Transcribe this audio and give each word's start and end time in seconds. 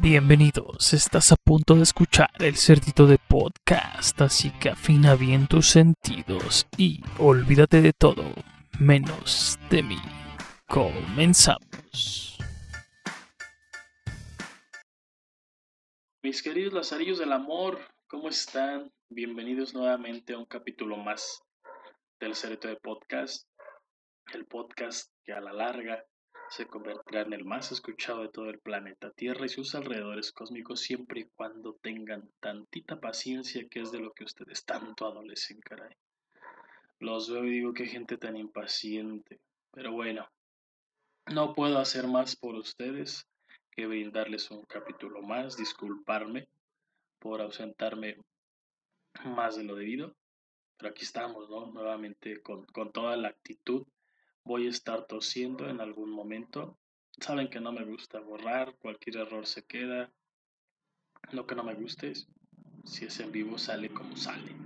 Bienvenidos, 0.00 0.94
estás 0.94 1.32
a 1.32 1.36
punto 1.36 1.74
de 1.74 1.82
escuchar 1.82 2.30
el 2.38 2.54
cerdito 2.54 3.08
de 3.08 3.18
podcast, 3.18 4.20
así 4.20 4.52
que 4.60 4.68
afina 4.68 5.16
bien 5.16 5.48
tus 5.48 5.70
sentidos 5.70 6.68
y 6.76 7.00
olvídate 7.18 7.82
de 7.82 7.92
todo, 7.92 8.22
menos 8.78 9.58
de 9.70 9.82
mí. 9.82 9.98
Comenzamos. 10.68 12.38
Mis 16.22 16.44
queridos 16.44 16.74
lazarillos 16.74 17.18
del 17.18 17.32
amor, 17.32 17.80
¿cómo 18.06 18.28
están? 18.28 18.92
Bienvenidos 19.08 19.74
nuevamente 19.74 20.34
a 20.34 20.38
un 20.38 20.46
capítulo 20.46 20.96
más 20.96 21.42
del 22.20 22.36
cerdito 22.36 22.68
de 22.68 22.76
podcast, 22.76 23.48
el 24.32 24.46
podcast 24.46 25.10
que 25.24 25.32
a 25.32 25.40
la 25.40 25.52
larga 25.52 26.04
se 26.50 26.66
convertirá 26.66 27.22
en 27.22 27.32
el 27.34 27.44
más 27.44 27.72
escuchado 27.72 28.22
de 28.22 28.30
todo 28.30 28.48
el 28.48 28.58
planeta 28.58 29.10
Tierra 29.10 29.44
y 29.44 29.50
sus 29.50 29.74
alrededores 29.74 30.32
cósmicos 30.32 30.80
siempre 30.80 31.20
y 31.20 31.28
cuando 31.34 31.74
tengan 31.74 32.30
tantita 32.40 32.98
paciencia 33.00 33.68
que 33.68 33.80
es 33.80 33.92
de 33.92 34.00
lo 34.00 34.12
que 34.12 34.24
ustedes 34.24 34.64
tanto 34.64 35.06
adolecen, 35.06 35.60
caray. 35.60 35.94
Los 37.00 37.30
veo 37.30 37.44
y 37.44 37.50
digo 37.50 37.74
qué 37.74 37.86
gente 37.86 38.16
tan 38.16 38.36
impaciente. 38.36 39.40
Pero 39.72 39.92
bueno, 39.92 40.28
no 41.26 41.54
puedo 41.54 41.78
hacer 41.78 42.08
más 42.08 42.34
por 42.34 42.54
ustedes 42.54 43.26
que 43.70 43.86
brindarles 43.86 44.50
un 44.50 44.64
capítulo 44.64 45.22
más, 45.22 45.56
disculparme 45.56 46.48
por 47.18 47.42
ausentarme 47.42 48.16
más 49.24 49.56
de 49.56 49.64
lo 49.64 49.76
debido. 49.76 50.16
Pero 50.78 50.90
aquí 50.90 51.04
estamos, 51.04 51.50
¿no? 51.50 51.66
Nuevamente 51.66 52.40
con, 52.40 52.64
con 52.66 52.90
toda 52.90 53.16
la 53.16 53.28
actitud 53.28 53.86
voy 54.48 54.66
a 54.66 54.70
estar 54.70 55.06
tosiendo 55.06 55.68
en 55.68 55.82
algún 55.82 56.10
momento. 56.10 56.78
Saben 57.20 57.50
que 57.50 57.60
no 57.60 57.70
me 57.70 57.84
gusta 57.84 58.18
borrar, 58.18 58.74
cualquier 58.78 59.18
error 59.18 59.46
se 59.46 59.66
queda. 59.66 60.10
Lo 61.32 61.46
que 61.46 61.54
no 61.54 61.62
me 61.62 61.74
gusta 61.74 62.06
es 62.06 62.28
si 62.84 63.04
es 63.04 63.20
en 63.20 63.30
vivo 63.30 63.58
sale 63.58 63.90
como 63.90 64.16
sale. 64.16 64.56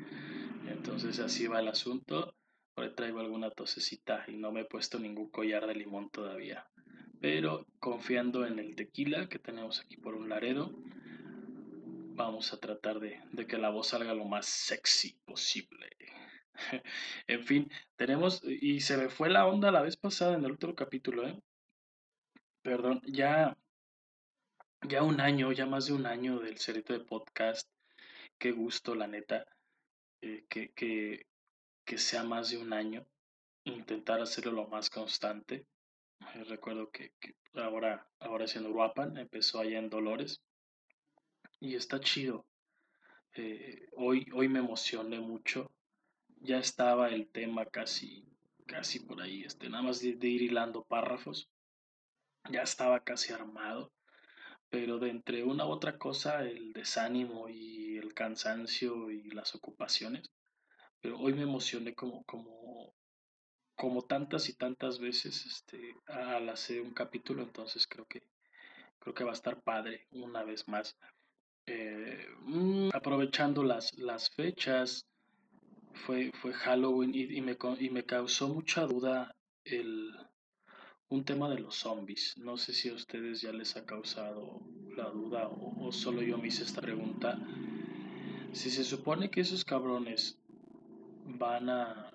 Entonces 0.69 1.19
así 1.19 1.49
va 1.49 1.59
el 1.59 1.67
asunto. 1.67 2.33
Hoy 2.77 2.95
traigo 2.95 3.19
alguna 3.19 3.51
tosecita 3.51 4.25
y 4.29 4.37
no 4.37 4.53
me 4.53 4.61
he 4.61 4.65
puesto 4.65 5.01
ningún 5.01 5.31
collar 5.31 5.67
de 5.67 5.75
limón 5.75 6.11
todavía. 6.11 6.65
Pero 7.21 7.67
confiando 7.81 8.47
en 8.47 8.61
el 8.61 8.77
tequila 8.77 9.29
que 9.29 9.41
tenemos 9.41 9.81
aquí 9.81 9.97
por 9.97 10.15
un 10.15 10.29
laredo, 10.29 10.71
vamos 12.15 12.53
a 12.53 12.61
tratar 12.61 13.01
de, 13.01 13.21
de 13.33 13.47
que 13.49 13.59
la 13.59 13.71
voz 13.71 13.89
salga 13.89 14.15
lo 14.15 14.27
más 14.27 14.47
sexy 14.47 15.17
posible. 15.25 15.91
en 17.27 17.45
fin, 17.45 17.71
tenemos, 17.97 18.43
y 18.45 18.81
se 18.81 18.97
me 18.97 19.09
fue 19.09 19.31
la 19.31 19.47
onda 19.47 19.71
la 19.71 19.83
vez 19.83 19.97
pasada 19.97 20.35
en 20.35 20.45
el 20.45 20.53
otro 20.53 20.75
capítulo, 20.75 21.27
¿eh? 21.27 21.41
Perdón, 22.63 23.01
ya, 23.07 23.57
ya 24.89 25.03
un 25.03 25.21
año, 25.21 25.53
ya 25.53 25.67
más 25.67 25.87
de 25.87 25.95
un 25.95 26.07
año 26.07 26.39
del 26.39 26.59
cerito 26.59 26.93
de 26.93 27.01
podcast. 27.01 27.69
Qué 28.39 28.53
gusto, 28.53 28.95
la 28.95 29.07
neta, 29.07 29.47
eh, 30.21 30.45
que, 30.49 30.73
que, 30.73 31.27
que 31.85 31.99
sea 31.99 32.23
más 32.23 32.51
de 32.51 32.59
un 32.59 32.73
año. 32.73 33.07
Intentar 33.65 34.21
hacerlo 34.21 34.53
lo 34.53 34.69
más 34.69 34.91
constante. 34.91 35.67
Eh, 36.35 36.45
recuerdo 36.45 36.91
que, 36.91 37.13
ahora, 37.55 38.07
ahora 38.21 38.47
siendo 38.47 38.71
Uruapan, 38.71 39.17
empezó 39.17 39.61
allá 39.61 39.79
en 39.79 39.91
Dolores. 39.91 40.41
Y 41.59 41.75
está 41.75 42.01
chido. 42.01 42.47
Eh, 43.35 43.89
hoy, 43.93 44.27
hoy 44.35 44.49
me 44.49 44.59
emocioné 44.61 45.19
mucho 45.21 45.73
ya 46.43 46.59
estaba 46.59 47.09
el 47.09 47.29
tema 47.29 47.67
casi, 47.67 48.25
casi 48.67 49.01
por 49.01 49.23
ahí, 49.23 49.45
este, 49.45 49.69
nada 49.69 49.85
más 49.85 50.01
de, 50.01 50.09
ir 50.09 50.43
hilando 50.43 50.85
párrafos, 50.85 51.49
ya 52.51 52.63
estaba 52.63 53.05
casi 53.05 53.33
armado, 53.33 53.93
pero 54.69 54.99
de 54.99 55.11
entre 55.11 55.45
una 55.45 55.67
u 55.67 55.71
otra 55.71 55.99
cosa, 55.99 56.43
el 56.43 56.73
desánimo 56.73 57.49
y 57.49 57.97
el 57.99 58.15
cansancio 58.15 59.11
y 59.11 59.31
las 59.31 59.55
ocupaciones, 59.55 60.31
pero 61.01 61.19
hoy 61.19 61.35
me 61.35 61.43
emocioné 61.43 61.95
como, 61.95 62.25
como, 62.25 62.95
como 63.77 64.03
tantas 64.03 64.49
y 64.49 64.55
tantas 64.55 64.99
veces 64.99 65.47
este, 65.47 65.95
al 66.07 66.49
hacer 66.49 66.81
un 66.81 66.93
capítulo, 66.93 67.43
entonces 67.43 67.87
creo 67.87 68.07
que, 68.07 68.23
creo 68.99 69.15
que 69.15 69.25
va 69.25 69.31
a 69.31 69.35
estar 69.35 69.63
padre 69.63 70.07
una 70.11 70.43
vez 70.43 70.67
más. 70.67 70.97
Eh, 71.67 72.27
mm, 72.41 72.91
aprovechando 72.93 73.63
las, 73.63 73.97
las 73.97 74.31
fechas, 74.31 75.07
fue, 75.95 76.31
fue 76.41 76.53
Halloween 76.53 77.13
y, 77.15 77.41
me, 77.41 77.57
y 77.79 77.91
me 77.91 78.05
causó 78.05 78.49
mucha 78.49 78.87
duda 78.87 79.35
el, 79.65 80.13
un 81.09 81.25
tema 81.25 81.49
de 81.49 81.61
los 81.61 81.77
zombies. 81.77 82.37
No 82.39 82.57
sé 82.57 82.73
si 82.73 82.89
a 82.89 82.95
ustedes 82.95 83.41
ya 83.41 83.53
les 83.53 83.77
ha 83.77 83.85
causado 83.85 84.61
la 84.97 85.11
duda 85.11 85.49
o, 85.49 85.87
o, 85.87 85.93
solo 85.93 86.23
yo 86.23 86.39
me 86.39 86.49
hice 86.49 86.65
esta 86.65 86.81
pregunta. 86.81 87.39
Si 88.53 88.71
se 88.71 88.85
supone 88.85 89.31
que 89.31 89.41
esos 89.41 89.65
cabrones 89.65 90.39
van 91.25 91.71
a... 91.71 92.11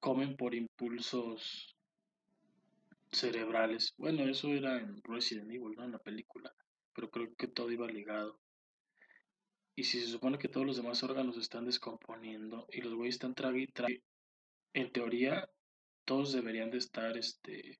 comen 0.00 0.36
por 0.36 0.54
impulsos 0.54 1.76
cerebrales. 3.12 3.94
Bueno, 3.96 4.24
eso 4.24 4.48
era 4.48 4.78
en 4.78 5.02
Resident 5.02 5.50
Evil, 5.50 5.74
¿no? 5.76 5.84
En 5.84 5.92
la 5.92 5.98
película. 5.98 6.52
Pero 6.94 7.10
creo 7.10 7.34
que 7.36 7.48
todo 7.48 7.70
iba 7.70 7.86
ligado. 7.86 8.38
Y 9.74 9.84
si 9.84 10.00
se 10.00 10.08
supone 10.08 10.38
que 10.38 10.48
todos 10.48 10.66
los 10.66 10.76
demás 10.76 11.02
órganos 11.02 11.36
están 11.36 11.64
descomponiendo 11.64 12.66
y 12.72 12.80
los 12.80 12.94
güeyes 12.94 13.14
están 13.14 13.34
trague, 13.34 13.68
en 14.74 14.92
teoría 14.92 15.48
todos 16.04 16.32
deberían 16.32 16.70
de 16.70 16.78
estar 16.78 17.16
este 17.16 17.78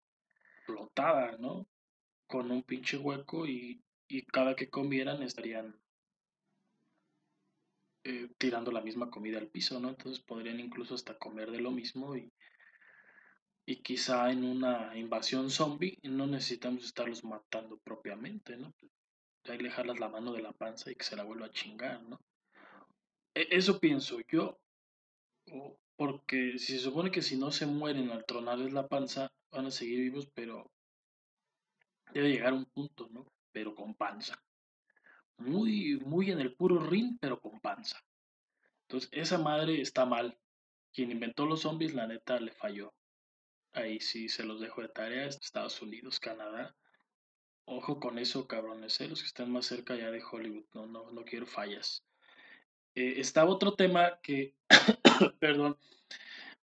flotada, 0.64 1.36
¿no? 1.38 1.66
Con 2.26 2.50
un 2.50 2.62
pinche 2.62 2.96
hueco 2.96 3.46
y, 3.46 3.82
cada 4.32 4.56
que 4.56 4.68
comieran 4.68 5.22
estarían 5.22 5.80
eh, 8.04 8.28
tirando 8.38 8.72
la 8.72 8.80
misma 8.80 9.08
comida 9.10 9.38
al 9.38 9.48
piso, 9.48 9.78
¿no? 9.78 9.88
Entonces 9.90 10.22
podrían 10.22 10.58
incluso 10.58 10.94
hasta 10.94 11.18
comer 11.18 11.50
de 11.50 11.60
lo 11.60 11.70
mismo 11.70 12.16
y, 12.16 12.32
y 13.66 13.82
quizá 13.82 14.32
en 14.32 14.44
una 14.44 14.96
invasión 14.96 15.50
zombie 15.50 15.98
no 16.02 16.26
necesitamos 16.26 16.84
estarlos 16.84 17.24
matando 17.24 17.78
propiamente, 17.78 18.56
¿no? 18.56 18.74
Ahí 19.48 19.58
le 19.58 19.70
la 19.70 20.08
mano 20.08 20.32
de 20.32 20.42
la 20.42 20.52
panza 20.52 20.90
y 20.90 20.94
que 20.94 21.04
se 21.04 21.16
la 21.16 21.24
vuelva 21.24 21.46
a 21.46 21.50
chingar, 21.50 22.02
¿no? 22.02 22.20
E, 23.34 23.48
eso 23.50 23.78
pienso 23.78 24.18
yo, 24.28 24.60
porque 25.96 26.58
si 26.58 26.74
se 26.74 26.78
supone 26.78 27.10
que 27.10 27.22
si 27.22 27.36
no 27.36 27.50
se 27.50 27.66
mueren 27.66 28.10
al 28.10 28.24
tronarles 28.24 28.72
la 28.72 28.88
panza, 28.88 29.32
van 29.50 29.66
a 29.66 29.70
seguir 29.70 30.00
vivos, 30.00 30.28
pero 30.34 30.70
debe 32.12 32.30
llegar 32.30 32.52
un 32.52 32.66
punto, 32.66 33.08
¿no? 33.10 33.26
Pero 33.52 33.74
con 33.74 33.94
panza. 33.94 34.42
Muy, 35.38 35.98
muy 36.00 36.30
en 36.30 36.40
el 36.40 36.54
puro 36.54 36.78
rin, 36.78 37.18
pero 37.18 37.40
con 37.40 37.60
panza. 37.60 37.98
Entonces, 38.82 39.08
esa 39.12 39.38
madre 39.38 39.80
está 39.80 40.04
mal. 40.04 40.38
Quien 40.92 41.10
inventó 41.10 41.46
los 41.46 41.60
zombies, 41.60 41.94
la 41.94 42.06
neta, 42.06 42.38
le 42.40 42.52
falló. 42.52 42.92
Ahí 43.72 44.00
sí 44.00 44.28
se 44.28 44.44
los 44.44 44.60
dejo 44.60 44.82
de 44.82 44.88
tarea. 44.88 45.26
Estados 45.26 45.80
Unidos, 45.80 46.18
Canadá. 46.18 46.74
Ojo 47.72 48.00
con 48.00 48.18
eso, 48.18 48.48
cabrones, 48.48 49.00
¿eh? 49.00 49.06
los 49.06 49.20
que 49.20 49.28
están 49.28 49.52
más 49.52 49.66
cerca 49.66 49.94
ya 49.94 50.10
de 50.10 50.20
Hollywood, 50.20 50.64
no, 50.74 50.86
no, 50.86 51.08
no 51.12 51.24
quiero 51.24 51.46
fallas. 51.46 52.02
Eh, 52.96 53.14
estaba 53.18 53.48
otro 53.48 53.74
tema 53.74 54.18
que, 54.24 54.56
perdón, 55.38 55.78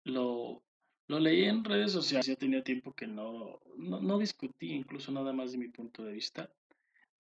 lo, 0.04 0.62
lo 1.08 1.18
leí 1.18 1.46
en 1.46 1.64
redes 1.64 1.90
sociales, 1.90 2.26
ya 2.26 2.36
tenía 2.36 2.62
tiempo 2.62 2.94
que 2.94 3.08
no, 3.08 3.60
no, 3.76 4.18
discutí, 4.20 4.70
incluso 4.70 5.10
nada 5.10 5.32
más 5.32 5.50
de 5.50 5.58
mi 5.58 5.66
punto 5.66 6.04
de 6.04 6.12
vista, 6.12 6.48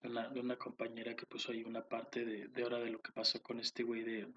de 0.02 0.08
una, 0.08 0.28
de 0.28 0.38
una 0.38 0.56
compañera 0.56 1.16
que 1.16 1.26
puso 1.26 1.50
ahí 1.50 1.64
una 1.64 1.82
parte 1.82 2.24
de, 2.24 2.46
de 2.46 2.62
ahora 2.62 2.78
de 2.78 2.90
lo 2.90 3.02
que 3.02 3.10
pasó 3.10 3.42
con 3.42 3.58
este 3.58 3.82
güey 3.82 4.04
de... 4.04 4.32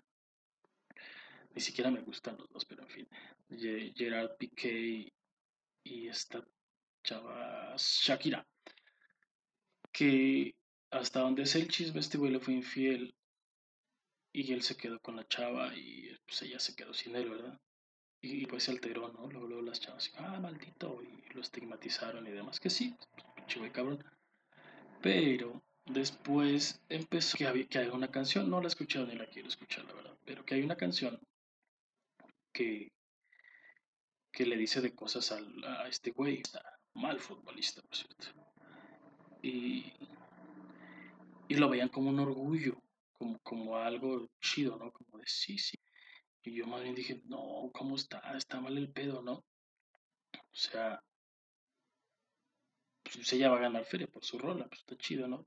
Ni 1.54 1.62
siquiera 1.62 1.92
me 1.92 2.02
gustan 2.02 2.38
los 2.40 2.50
dos, 2.50 2.66
pero 2.66 2.82
en 2.82 2.90
fin. 2.90 3.08
Gerard 3.96 4.36
Piqué 4.38 5.14
y 5.84 6.08
esta 6.08 6.44
chava 7.04 7.76
Shakira 7.78 8.44
que 9.92 10.56
hasta 10.92 11.22
donde 11.22 11.44
es 11.44 11.56
el 11.56 11.68
chisme, 11.68 12.00
este 12.00 12.18
güey 12.18 12.32
le 12.32 12.40
fue 12.40 12.54
infiel 12.54 13.14
y 14.32 14.54
él 14.54 14.62
se 14.62 14.78
quedó 14.78 15.00
con 15.00 15.16
la 15.16 15.28
chava 15.28 15.76
y 15.76 16.16
pues 16.26 16.42
ella 16.44 16.60
se 16.60 16.76
quedó 16.76 16.94
sin 16.94 17.16
él, 17.16 17.30
¿verdad? 17.30 17.60
Y, 18.22 18.46
pues 18.48 18.64
se 18.64 18.72
alteró, 18.72 19.12
¿no? 19.14 19.28
Luego, 19.28 19.62
las 19.62 19.80
chavas, 19.80 20.12
ah, 20.18 20.40
maldito, 20.40 21.02
y 21.04 21.34
lo 21.34 21.42
estigmatizaron 21.42 22.26
y 22.28 22.32
demás, 22.32 22.60
que 22.60 22.70
sí, 22.70 22.96
pinche 23.36 23.60
güey 23.60 23.72
cabrón. 23.72 24.04
Pero 25.02 25.62
después 25.86 26.82
empezó 26.90 27.38
que, 27.38 27.48
había, 27.48 27.68
que 27.68 27.80
hay 27.80 27.88
una 27.90 28.10
canción, 28.10 28.50
no 28.50 28.60
la 28.60 28.68
he 28.68 28.70
escuchado 28.70 29.06
ni 29.06 29.16
la 29.16 29.28
quiero 29.28 29.48
escuchar, 29.48 29.86
la 29.86 29.94
verdad, 29.94 30.18
pero 30.26 30.44
que 30.46 30.56
hay 30.56 30.64
una 30.64 30.76
canción 30.76 31.20
que, 32.52 32.92
que 34.32 34.46
le 34.46 34.58
dice 34.58 34.82
de 34.82 34.96
cosas 34.96 35.32
a 35.32 35.88
este 35.88 36.12
güey, 36.12 36.42
mal 36.94 37.20
futbolista, 37.20 37.82
por 37.84 37.96
cierto 37.96 38.47
y, 39.48 39.94
y 41.48 41.56
lo 41.56 41.70
veían 41.70 41.90
como 41.90 42.10
un 42.10 42.20
orgullo, 42.20 42.82
como, 43.18 43.40
como 43.40 43.78
algo 43.78 44.30
chido, 44.42 44.78
¿no? 44.78 44.92
Como 44.92 45.18
de 45.18 45.28
sí, 45.28 45.58
sí. 45.58 45.78
Y 46.44 46.56
yo 46.56 46.68
más 46.68 46.82
bien 46.82 46.96
dije, 46.96 47.22
no, 47.26 47.70
¿cómo 47.74 47.96
está? 47.96 48.20
Está 48.38 48.60
mal 48.62 48.78
el 48.78 48.92
pedo, 48.92 49.22
¿no? 49.22 49.34
O 49.34 50.56
sea, 50.56 51.02
pues 53.04 53.32
ella 53.34 53.50
va 53.50 53.58
a 53.58 53.62
ganar 53.62 53.86
feria 53.86 54.08
por 54.08 54.24
su 54.26 54.38
rola, 54.38 54.68
pues 54.68 54.82
está 54.82 54.98
chido, 54.98 55.28
¿no? 55.28 55.46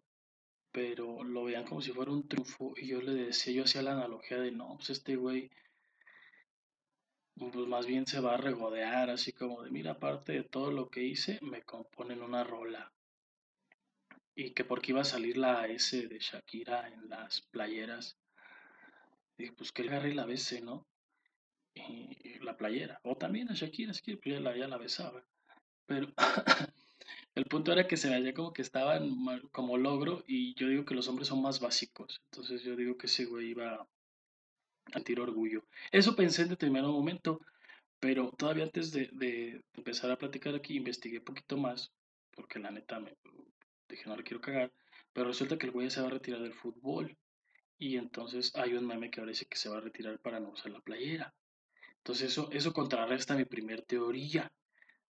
Pero 0.72 1.22
lo 1.24 1.44
vean 1.44 1.64
como 1.64 1.82
si 1.82 1.92
fuera 1.92 2.12
un 2.12 2.28
triunfo 2.28 2.74
y 2.76 2.86
yo 2.88 3.00
le 3.02 3.12
decía, 3.12 3.52
yo 3.52 3.64
hacía 3.64 3.82
la 3.82 3.92
analogía 3.92 4.38
de, 4.38 4.50
no, 4.52 4.76
pues 4.76 4.90
este 4.90 5.16
güey, 5.16 5.50
pues 7.34 7.54
más 7.66 7.86
bien 7.86 8.06
se 8.06 8.20
va 8.20 8.34
a 8.34 8.36
regodear, 8.38 9.10
así 9.10 9.32
como 9.32 9.62
de, 9.62 9.70
mira, 9.70 9.92
aparte 9.92 10.32
de 10.32 10.44
todo 10.44 10.70
lo 10.70 10.90
que 10.90 11.02
hice, 11.02 11.38
me 11.42 11.62
componen 11.62 12.22
una 12.22 12.44
rola. 12.44 12.92
Y 14.40 14.52
que 14.52 14.64
porque 14.64 14.92
iba 14.92 15.02
a 15.02 15.04
salir 15.04 15.36
la 15.36 15.66
S 15.66 16.08
de 16.08 16.18
Shakira 16.18 16.88
en 16.88 17.10
las 17.10 17.42
playeras. 17.42 18.16
Dije, 19.36 19.52
pues 19.52 19.70
que 19.70 19.82
le 19.82 19.90
agarre 19.90 20.14
la 20.14 20.24
BC, 20.24 20.62
¿no? 20.62 20.86
Y, 21.74 22.38
la 22.40 22.56
playera. 22.56 23.00
O 23.04 23.18
también 23.18 23.50
a 23.50 23.54
Shakira, 23.54 23.90
es 23.90 24.00
que 24.00 24.16
pues 24.16 24.36
ya 24.36 24.40
la, 24.40 24.56
ya 24.56 24.66
la 24.66 24.78
besaba. 24.78 25.22
Pero 25.84 26.06
el 27.34 27.44
punto 27.44 27.70
era 27.70 27.86
que 27.86 27.98
se 27.98 28.08
veía 28.08 28.32
como 28.32 28.54
que 28.54 28.62
estaban 28.62 29.14
como 29.52 29.76
logro 29.76 30.24
y 30.26 30.54
yo 30.54 30.68
digo 30.68 30.86
que 30.86 30.94
los 30.94 31.06
hombres 31.08 31.28
son 31.28 31.42
más 31.42 31.60
básicos. 31.60 32.22
Entonces 32.30 32.62
yo 32.62 32.76
digo 32.76 32.96
que 32.96 33.08
ese 33.08 33.26
güey 33.26 33.50
iba 33.50 33.74
a 33.74 33.88
sentir 34.90 35.20
orgullo. 35.20 35.66
Eso 35.92 36.16
pensé 36.16 36.42
en 36.42 36.48
determinado 36.48 36.94
momento, 36.94 37.42
pero 37.98 38.32
todavía 38.38 38.64
antes 38.64 38.90
de, 38.90 39.10
de 39.12 39.62
empezar 39.74 40.10
a 40.10 40.16
platicar 40.16 40.54
aquí 40.54 40.78
investigué 40.78 41.18
un 41.18 41.24
poquito 41.24 41.58
más, 41.58 41.92
porque 42.34 42.58
la 42.58 42.70
neta 42.70 43.00
me 43.00 43.14
dije 43.90 44.08
no 44.08 44.16
le 44.16 44.24
quiero 44.24 44.40
cagar, 44.40 44.72
pero 45.12 45.28
resulta 45.28 45.58
que 45.58 45.66
el 45.66 45.72
güey 45.72 45.90
se 45.90 46.00
va 46.00 46.08
a 46.08 46.10
retirar 46.10 46.40
del 46.40 46.54
fútbol. 46.54 47.16
Y 47.78 47.96
entonces 47.96 48.54
hay 48.56 48.74
un 48.74 48.86
meme 48.86 49.10
que 49.10 49.20
ahora 49.20 49.32
que 49.32 49.56
se 49.56 49.68
va 49.68 49.78
a 49.78 49.80
retirar 49.80 50.18
para 50.20 50.38
no 50.38 50.50
usar 50.50 50.70
la 50.70 50.80
playera. 50.80 51.34
Entonces 51.98 52.30
eso, 52.32 52.50
eso 52.52 52.72
contrarresta 52.72 53.36
mi 53.36 53.44
primer 53.44 53.82
teoría 53.82 54.52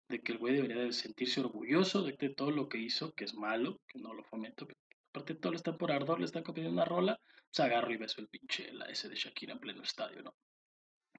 de 0.09 0.21
que 0.21 0.31
el 0.31 0.39
güey 0.39 0.55
debería 0.55 0.83
de 0.83 0.91
sentirse 0.91 1.39
orgulloso 1.39 2.03
de, 2.03 2.13
todo 2.29 2.51
lo 2.51 2.67
que 2.67 2.79
hizo, 2.79 3.13
que 3.13 3.25
es 3.25 3.35
malo, 3.35 3.79
que 3.87 3.99
no 3.99 4.13
lo 4.13 4.23
fomento. 4.23 4.67
Aparte 5.09 5.35
todo 5.35 5.51
le 5.51 5.57
está 5.57 5.77
por 5.77 5.91
ardor, 5.91 6.19
le 6.19 6.25
están 6.25 6.43
copiando 6.43 6.73
una 6.73 6.85
rola, 6.85 7.19
pues 7.47 7.59
agarro 7.59 7.91
y 7.91 7.97
beso 7.97 8.21
el 8.21 8.27
pinche 8.27 8.73
la 8.73 8.85
S 8.85 9.07
de 9.07 9.15
Shakira 9.15 9.53
en 9.53 9.59
pleno 9.59 9.83
estadio, 9.83 10.23
¿no? 10.23 10.35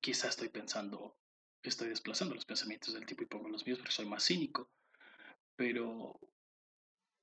Quizá 0.01 0.29
estoy 0.29 0.49
pensando, 0.49 1.17
estoy 1.63 1.89
desplazando 1.89 2.35
los 2.35 2.45
pensamientos 2.45 2.95
del 2.95 3.07
tipo 3.07 3.23
y 3.23 3.27
pongo 3.27 3.49
los 3.49 3.65
míos 3.65 3.79
porque 3.79 3.93
soy 3.93 4.07
más 4.07 4.25
cínico. 4.25 4.71
Pero 5.55 6.19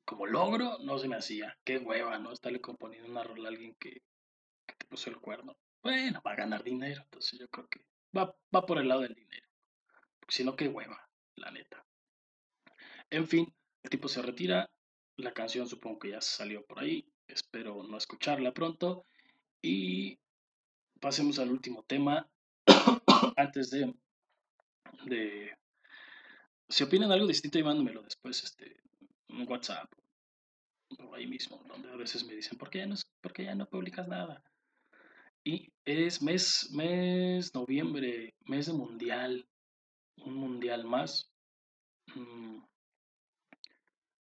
como 0.07 0.25
logro, 0.25 0.77
no 0.79 0.97
se 0.97 1.09
me 1.09 1.17
hacía. 1.17 1.57
Qué 1.65 1.77
hueva, 1.79 2.17
¿no? 2.17 2.31
Estarle 2.31 2.61
componiendo 2.61 3.11
una 3.11 3.23
rola 3.23 3.49
a 3.49 3.51
alguien 3.51 3.75
que, 3.75 4.01
te 4.65 4.85
puso 4.85 5.09
el 5.09 5.17
cuerno. 5.17 5.57
Bueno, 5.83 6.21
va 6.25 6.31
a 6.31 6.35
ganar 6.35 6.63
dinero, 6.63 7.01
entonces 7.03 7.37
yo 7.37 7.47
creo 7.49 7.67
que 7.67 7.81
va, 8.17 8.33
va 8.55 8.65
por 8.65 8.77
el 8.77 8.87
lado 8.87 9.01
del 9.01 9.13
dinero. 9.13 9.45
Si 10.29 10.45
no, 10.45 10.55
qué 10.55 10.69
hueva 10.69 11.09
la 11.35 11.51
neta. 11.51 11.85
En 13.09 13.27
fin, 13.27 13.53
el 13.83 13.89
tipo 13.89 14.07
se 14.07 14.21
retira, 14.21 14.71
la 15.17 15.33
canción 15.33 15.67
supongo 15.67 15.99
que 15.99 16.11
ya 16.11 16.21
salió 16.21 16.65
por 16.65 16.79
ahí, 16.79 17.05
espero 17.27 17.83
no 17.83 17.97
escucharla 17.97 18.53
pronto 18.53 19.03
y 19.61 20.19
pasemos 21.01 21.39
al 21.39 21.51
último 21.51 21.83
tema 21.83 22.29
antes 23.35 23.71
de, 23.71 23.93
de 25.05 25.57
si 26.69 26.83
opinan 26.83 27.11
algo 27.11 27.27
distinto, 27.27 27.59
y 27.59 27.63
mándomelo 27.63 28.01
después 28.03 28.43
este, 28.43 28.86
WhatsApp 29.47 29.91
o 30.99 31.15
ahí 31.15 31.27
mismo, 31.27 31.61
donde 31.67 31.91
a 31.91 31.95
veces 31.95 32.25
me 32.25 32.33
dicen, 32.33 32.57
¿por 32.57 32.69
qué 32.69 32.79
ya 32.79 32.87
no, 32.87 32.95
por 33.21 33.33
qué 33.33 33.43
ya 33.45 33.55
no 33.55 33.65
publicas 33.67 34.07
nada? 34.07 34.43
Y 35.43 35.71
es 35.85 36.21
mes, 36.21 36.69
mes 36.71 37.53
noviembre, 37.53 38.33
mes 38.45 38.65
de 38.65 38.73
mundial 38.73 39.47
un 40.25 40.35
mundial 40.35 40.83
más. 40.85 41.29
Mm, 42.15 42.59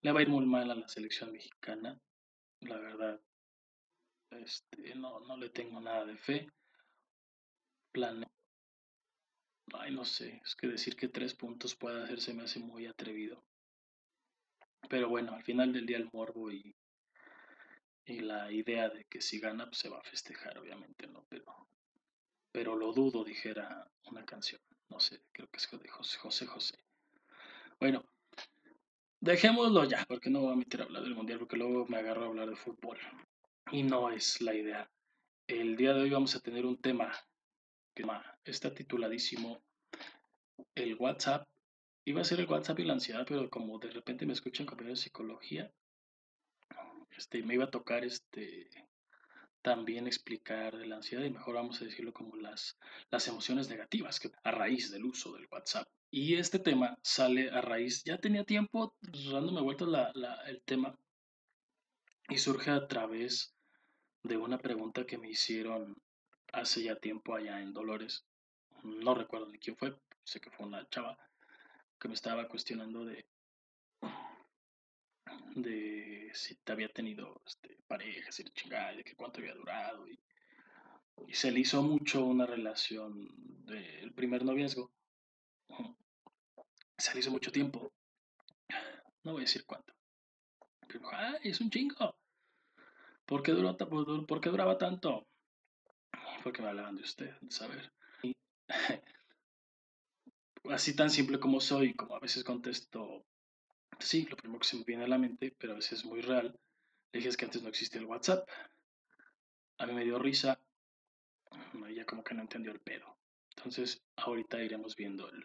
le 0.03 0.13
va 0.13 0.21
a 0.21 0.23
ir 0.23 0.29
muy 0.29 0.47
mal 0.47 0.71
a 0.71 0.75
la 0.75 0.89
selección 0.89 1.33
mexicana, 1.33 1.99
la 2.61 2.79
verdad. 2.79 3.21
Este, 4.31 4.95
no, 4.95 5.21
no 5.21 5.37
le 5.37 5.51
tengo 5.51 5.81
nada 5.81 6.05
de 6.05 6.17
fe. 6.17 6.49
Plane. 7.93 8.27
Ay, 9.73 9.93
no 9.93 10.05
sé, 10.05 10.41
es 10.45 10.55
que 10.55 10.69
decir 10.69 10.97
que 10.97 11.09
tres 11.09 11.35
puntos 11.35 11.75
puede 11.75 12.03
hacerse 12.03 12.35
me 12.35 12.45
hace 12.45 12.61
muy 12.61 12.87
atrevido. 12.87 13.43
Pero 14.89 15.09
bueno, 15.09 15.35
al 15.35 15.43
final 15.43 15.73
del 15.73 15.87
día 15.87 15.97
el 15.97 16.09
morbo 16.13 16.51
y, 16.51 16.75
y 18.05 18.21
la 18.21 18.51
idea 18.53 18.89
de 18.89 19.05
que 19.05 19.21
si 19.21 19.39
gana 19.39 19.67
pues 19.67 19.79
se 19.79 19.89
va 19.89 19.99
a 19.99 20.03
festejar, 20.03 20.59
obviamente, 20.59 21.07
¿no? 21.07 21.25
Pero, 21.29 21.69
pero 22.53 22.77
lo 22.77 22.93
dudo, 22.93 23.25
dijera 23.25 23.91
una 24.05 24.25
canción. 24.25 24.61
No 24.89 25.01
sé, 25.01 25.21
creo 25.33 25.49
que 25.49 25.59
es 25.59 25.69
de 25.71 25.89
José 25.89 26.19
José. 26.19 26.47
José. 26.47 26.75
Bueno, 27.81 28.05
dejémoslo 29.21 29.85
ya, 29.85 30.05
porque 30.07 30.31
no 30.31 30.41
voy 30.41 30.53
a 30.53 30.57
meter 30.57 30.81
a 30.81 30.85
hablar 30.85 31.03
del 31.03 31.15
mundial, 31.15 31.39
porque 31.39 31.57
luego 31.57 31.87
me 31.87 31.99
agarro 31.99 32.25
a 32.25 32.27
hablar 32.29 32.49
de 32.49 32.57
fútbol. 32.57 32.99
Y 33.73 33.83
no 33.83 34.11
es 34.11 34.41
la 34.41 34.55
idea. 34.55 34.89
El 35.49 35.77
día 35.77 35.93
de 35.93 36.03
hoy 36.03 36.11
vamos 36.11 36.35
a 36.37 36.41
tener 36.41 36.65
un 36.65 36.81
tema 36.81 37.13
que 37.95 38.05
está 38.45 38.73
tituladísimo 38.73 39.61
El 40.75 40.95
WhatsApp. 40.97 41.49
Iba 42.09 42.21
a 42.21 42.25
ser 42.25 42.39
el 42.39 42.47
WhatsApp 42.47 42.79
y 42.79 42.85
la 42.85 42.93
ansiedad, 42.93 43.27
pero 43.27 43.51
como 43.51 43.81
de 43.81 43.91
repente 43.91 44.27
me 44.27 44.33
escuchan 44.33 44.65
compañeros 44.65 45.01
de 45.01 45.05
psicología, 45.05 45.73
este, 47.17 47.43
me 47.43 47.55
iba 47.55 47.65
a 47.65 47.71
tocar 47.71 48.05
este 48.05 48.71
también 49.61 50.07
explicar 50.07 50.77
de 50.79 50.87
la 50.87 50.95
ansiedad 50.95 51.25
y 51.25 51.31
mejor 51.31 51.57
vamos 51.57 51.83
a 51.83 51.85
decirlo 51.85 52.13
como 52.13 52.37
las, 52.37 52.79
las 53.11 53.27
emociones 53.27 53.69
negativas 53.69 54.21
que 54.21 54.31
a 54.45 54.53
raíz 54.53 54.93
del 54.93 55.05
uso 55.05 55.33
del 55.33 55.49
WhatsApp. 55.51 55.89
Y 56.09 56.37
este 56.37 56.61
tema 56.61 56.97
sale 57.03 57.51
a 57.51 57.61
raíz, 57.61 58.05
ya 58.05 58.19
tenía 58.19 58.45
tiempo 58.45 58.95
dándome 59.33 59.63
vueltas 59.63 59.89
el 60.47 60.63
tema 60.63 60.97
y 62.29 62.39
surge 62.39 62.71
a 62.71 62.87
través 62.87 63.53
de 64.23 64.37
una 64.37 64.59
pregunta 64.59 65.05
que 65.05 65.19
me 65.19 65.29
hicieron 65.29 65.97
hace 66.53 66.85
ya 66.85 66.95
tiempo 66.95 67.35
allá 67.35 67.61
en 67.61 67.73
Dolores. 67.73 68.25
No 68.85 69.13
recuerdo 69.15 69.49
ni 69.49 69.59
quién 69.59 69.77
fue, 69.77 69.97
sé 70.23 70.41
que 70.41 70.53
fue 70.53 70.67
una 70.67 70.89
chava 70.89 71.19
que 71.99 72.09
me 72.09 72.15
estaba 72.15 72.49
cuestionando 72.49 73.05
de, 73.05 73.27
de 75.55 76.31
si 76.35 76.55
te 76.57 76.73
había 76.73 76.89
tenido 76.89 77.41
este, 77.47 77.79
parejas 77.87 78.39
y 78.41 78.45
chingada, 78.51 78.93
de 78.93 79.05
que 79.05 79.17
cuánto 79.17 79.41
había 79.41 79.55
durado. 79.55 80.07
Y, 80.09 80.19
se 81.33 81.51
le 81.51 81.61
hizo 81.61 81.83
mucho 81.83 82.25
una 82.25 82.45
relación 82.45 83.29
del 83.65 84.13
primer 84.13 84.45
noviazgo. 84.45 84.93
Se 86.99 87.15
le 87.15 87.21
hizo 87.21 87.31
mucho 87.31 87.51
tiempo. 87.51 87.91
No 89.25 89.33
voy 89.33 89.41
a 89.41 89.45
decir 89.45 89.65
cuánto. 89.65 89.95
Pero, 90.87 91.09
¡ay, 91.13 91.41
es 91.45 91.61
un 91.61 91.71
chingo! 91.71 92.19
¿Por 93.25 93.43
qué, 93.43 93.53
duró, 93.53 93.77
¿Por 93.77 94.41
qué 94.41 94.51
duraba 94.51 94.79
tanto? 94.79 95.27
Porque 96.45 96.63
me 96.63 96.69
hablaban 96.69 96.97
de 96.97 97.03
usted, 97.03 97.35
de 97.41 97.51
saber. 97.51 97.93
así 100.71 100.95
tan 100.95 101.11
simple 101.11 101.39
como 101.41 101.61
soy, 101.61 101.95
como 101.95 102.17
a 102.17 102.21
veces 102.21 102.45
contesto 102.45 103.25
Sí, 103.99 104.27
lo 104.27 104.37
primero 104.37 104.61
que 104.61 104.69
se 104.69 104.77
me 104.77 104.85
viene 104.85 105.05
a 105.05 105.09
la 105.09 105.19
mente, 105.19 105.55
pero 105.59 105.73
a 105.73 105.77
veces 105.77 106.01
es 106.01 106.05
muy 106.05 106.21
real, 106.21 106.55
le 107.13 107.21
dije 107.21 107.37
que 107.37 107.45
antes 107.45 107.63
no 107.63 107.69
existía 107.69 108.01
el 108.01 108.07
WhatsApp. 108.07 108.49
A 109.79 109.87
mí 109.87 109.95
me 109.95 110.05
dio 110.05 110.19
risa, 110.19 110.61
ella 111.89 112.05
como 112.05 112.23
que 112.23 112.35
no 112.35 112.43
entendió 112.43 112.73
el 112.73 112.81
pedo. 112.81 113.17
Entonces, 113.57 114.03
ahorita 114.17 114.63
iremos 114.63 114.97
viendo 114.97 115.29
el, 115.31 115.45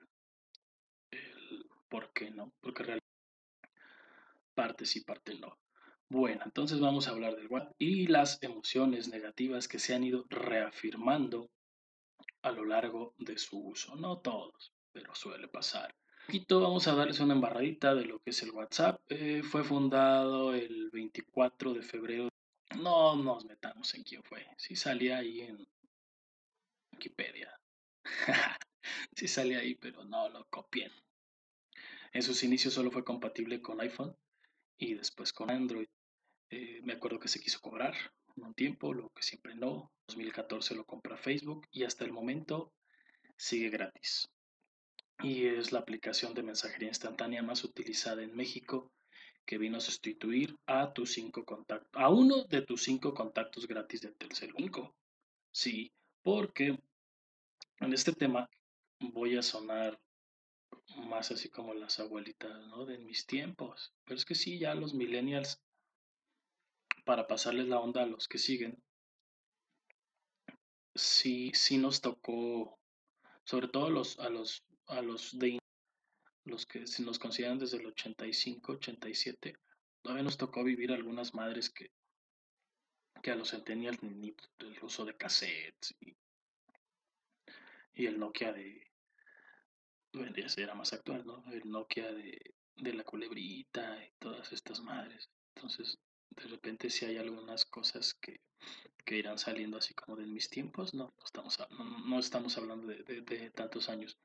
el 1.12 1.66
por 1.90 2.12
qué, 2.14 2.30
¿no? 2.32 2.54
Porque 2.62 2.84
realmente 2.84 3.08
parte 4.54 4.86
sí, 4.86 5.02
parte 5.02 5.36
no. 5.40 5.58
Bueno, 6.10 6.42
entonces 6.46 6.80
vamos 6.82 7.08
a 7.08 7.12
hablar 7.12 7.36
del 7.38 7.48
WhatsApp 7.48 7.76
y 7.78 8.08
las 8.08 8.42
emociones 8.44 9.08
negativas 9.08 9.68
que 9.70 9.80
se 9.80 9.96
han 9.96 10.04
ido 10.04 10.26
reafirmando 10.30 11.50
a 12.42 12.52
lo 12.52 12.66
largo 12.66 13.16
de 13.18 13.38
su 13.38 13.60
uso. 13.60 13.96
No 13.96 14.20
todos, 14.20 14.74
pero 14.94 15.14
suele 15.16 15.48
pasar 15.48 15.94
poquito 16.32 16.62
vamos 16.62 16.88
a 16.88 16.96
darles 16.96 17.20
una 17.20 17.34
embarradita 17.34 17.94
de 17.94 18.06
lo 18.06 18.20
que 18.20 18.30
es 18.30 18.42
el 18.42 18.52
WhatsApp. 18.52 19.02
Eh, 19.10 19.44
fue 19.44 19.66
fundado 19.66 20.54
el 20.54 20.90
24 20.90 21.74
de 21.74 21.82
febrero. 21.82 22.30
No 22.80 23.18
nos 23.18 23.44
metamos 23.44 23.94
en 23.96 24.04
quién 24.04 24.24
fue. 24.24 24.48
Sí 24.56 24.78
salía 24.78 25.18
ahí 25.18 25.42
en 25.42 25.68
Wikipedia. 26.94 27.52
sí 29.14 29.28
salía 29.28 29.60
ahí, 29.60 29.76
pero 29.76 30.06
no 30.06 30.30
lo 30.30 30.46
copien. 30.46 30.90
En 32.14 32.24
sus 32.24 32.44
inicios 32.44 32.76
solo 32.76 32.92
fue 32.92 33.04
compatible 33.04 33.62
con 33.62 33.82
iPhone 33.82 34.16
y 34.78 34.94
después 34.94 35.34
con 35.34 35.52
Android. 35.52 35.90
Eh, 36.50 36.80
me 36.84 36.94
acuerdo 36.94 37.20
que 37.20 37.28
se 37.28 37.42
quiso 37.42 37.60
cobrar 37.60 37.94
un 38.38 38.54
tiempo, 38.54 38.94
lo 38.94 39.10
que 39.10 39.24
siempre 39.24 39.54
no. 39.54 39.92
2014 40.08 40.76
lo 40.76 40.86
compra 40.86 41.18
Facebook 41.18 41.68
y 41.72 41.84
hasta 41.84 42.06
el 42.06 42.14
momento 42.14 42.72
sigue 43.36 43.70
gratis 43.70 44.30
y 45.24 45.46
es 45.46 45.72
la 45.72 45.80
aplicación 45.80 46.34
de 46.34 46.44
mensajería 46.44 46.88
instantánea 46.88 47.44
más 47.44 47.64
utilizada 47.64 48.24
en 48.24 48.36
México 48.36 48.92
que 49.46 49.58
vino 49.58 49.78
a 49.78 49.82
sustituir 49.82 50.58
a 50.66 50.94
tus 50.94 51.14
cinco 51.14 51.46
contactos, 51.46 51.90
a 51.94 52.10
uno 52.10 52.44
de 52.44 52.62
tus 52.62 52.84
cinco 52.84 53.14
contactos 53.14 53.68
gratis 53.68 54.02
de 54.02 54.12
Telcel 54.12 54.54
Sí, 55.52 55.92
porque 56.22 56.80
en 57.80 57.94
este 57.94 58.14
tema 58.14 58.50
voy 59.00 59.38
a 59.38 59.42
sonar 59.42 60.00
más 60.96 61.32
así 61.32 61.50
como 61.50 61.74
las 61.74 62.00
abuelitas, 62.00 62.66
¿no? 62.68 62.86
De 62.86 62.98
mis 62.98 63.26
tiempos. 63.26 63.94
Pero 64.06 64.18
es 64.18 64.26
que 64.26 64.36
sí, 64.36 64.60
ya 64.60 64.76
los 64.76 64.94
millennials, 64.94 65.62
para 67.06 67.28
pasarles 67.28 67.68
la 67.68 67.80
onda 67.80 68.04
a 68.04 68.06
los 68.06 68.28
que 68.28 68.38
siguen, 68.38 68.82
sí, 70.96 71.52
sí 71.54 71.78
nos 71.78 72.02
tocó, 72.02 72.80
sobre 73.44 73.68
todo 73.68 73.90
los, 73.90 74.20
a 74.20 74.30
los, 74.30 74.64
a 74.88 75.02
los 75.02 75.38
de 75.38 75.60
los 76.46 76.66
que 76.66 76.84
nos 77.00 77.20
consideran 77.20 77.60
desde 77.60 77.78
el 77.78 77.86
85, 77.86 78.74
87, 78.74 79.56
todavía 80.02 80.24
nos 80.24 80.38
tocó 80.38 80.64
vivir 80.64 80.92
algunas 80.92 81.34
madres 81.34 81.70
que, 81.70 81.92
que 83.22 83.32
a 83.32 83.36
los 83.36 83.52
centennials 83.52 84.02
ni 84.02 84.36
el 84.60 84.84
uso 84.84 85.06
de 85.06 85.16
cassettes 85.16 85.96
y, 86.00 86.16
y 87.94 88.06
el 88.06 88.20
Nokia 88.20 88.52
de, 88.54 88.92
a 90.14 90.62
era 90.62 90.76
más 90.76 90.94
actual, 90.94 91.26
¿no? 91.26 91.44
El 91.52 91.70
Nokia 91.70 92.12
de, 92.12 92.56
de 92.76 92.94
la 92.94 93.04
culebrita 93.04 94.04
y 94.04 94.12
todas 94.20 94.52
estas 94.52 94.82
madres. 94.82 95.30
Entonces, 95.56 95.98
de 96.32 96.44
repente 96.44 96.90
si 96.90 97.06
hay 97.06 97.18
algunas 97.18 97.66
cosas 97.66 98.14
que, 98.16 98.42
que 99.06 99.18
irán 99.18 99.38
saliendo 99.38 99.78
así 99.78 99.94
como 99.94 100.18
de 100.18 100.26
mis 100.26 100.50
tiempos, 100.50 100.94
no, 100.94 101.14
no 101.18 101.26
estamos, 101.26 101.60
no, 102.06 102.20
estamos 102.20 102.58
hablando 102.58 102.88
de, 102.88 103.22
de, 103.22 103.50
tantos 103.52 103.90
años. 103.90 104.18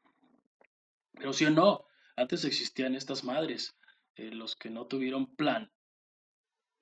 Pero 1.16 1.32
sí 1.32 1.46
o 1.46 1.50
no, 1.50 1.86
antes 2.14 2.44
existían 2.44 2.94
estas 2.94 3.24
madres, 3.24 3.76
eh, 4.16 4.30
los 4.30 4.54
que 4.54 4.70
no 4.70 4.86
tuvieron 4.86 5.34
plan, 5.34 5.70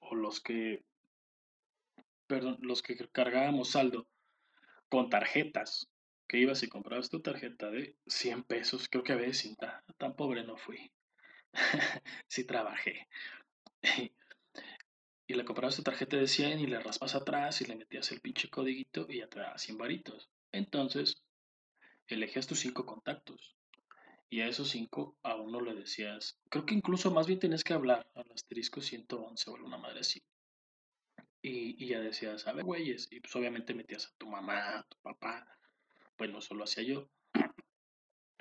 o 0.00 0.14
los 0.14 0.40
que, 0.40 0.84
perdón, 2.26 2.58
los 2.60 2.82
que 2.82 2.96
cargábamos 3.08 3.70
saldo 3.70 4.06
con 4.88 5.08
tarjetas, 5.08 5.88
que 6.26 6.38
ibas 6.38 6.62
y 6.62 6.68
comprabas 6.68 7.10
tu 7.10 7.20
tarjeta 7.20 7.70
de 7.70 7.96
100 8.06 8.42
pesos, 8.44 8.88
creo 8.88 9.04
que 9.04 9.12
a 9.12 9.16
veces 9.16 9.38
cinta, 9.38 9.84
tan 9.98 10.16
pobre 10.16 10.42
no 10.42 10.56
fui, 10.56 10.90
sí 12.26 12.44
trabajé. 12.44 13.08
y 15.26 15.34
le 15.34 15.44
comprabas 15.44 15.76
tu 15.76 15.82
tarjeta 15.82 16.16
de 16.16 16.26
100 16.26 16.60
y 16.60 16.66
le 16.66 16.80
raspas 16.80 17.14
atrás 17.14 17.60
y 17.60 17.66
le 17.66 17.76
metías 17.76 18.10
el 18.10 18.20
pinche 18.20 18.50
codiguito 18.50 19.06
y 19.08 19.18
ya 19.18 19.28
te 19.28 19.38
daba 19.38 19.58
100 19.58 19.78
varitos. 19.78 20.28
Entonces, 20.52 21.22
elegías 22.08 22.46
tus 22.46 22.60
cinco 22.60 22.84
contactos 22.84 23.54
y 24.34 24.40
a 24.40 24.48
esos 24.48 24.68
cinco 24.70 25.16
a 25.22 25.36
uno 25.36 25.60
le 25.60 25.74
decías, 25.74 26.40
creo 26.48 26.66
que 26.66 26.74
incluso 26.74 27.08
más 27.12 27.28
bien 27.28 27.38
tenías 27.38 27.62
que 27.62 27.72
hablar 27.72 28.04
al 28.16 28.28
asterisco 28.32 28.80
111 28.80 29.48
o 29.48 29.54
alguna 29.54 29.78
madre 29.78 30.00
así. 30.00 30.20
Y, 31.40 31.86
ya 31.86 32.00
decías, 32.00 32.44
a 32.48 32.52
ver, 32.52 32.64
güeyes, 32.64 33.06
y 33.12 33.20
pues 33.20 33.36
obviamente 33.36 33.74
metías 33.74 34.06
a 34.06 34.18
tu 34.18 34.26
mamá, 34.26 34.78
a 34.78 34.82
tu 34.88 34.96
papá, 35.02 35.46
pues 36.16 36.32
no 36.32 36.40
solo 36.40 36.64
hacía 36.64 36.82
yo. 36.82 37.08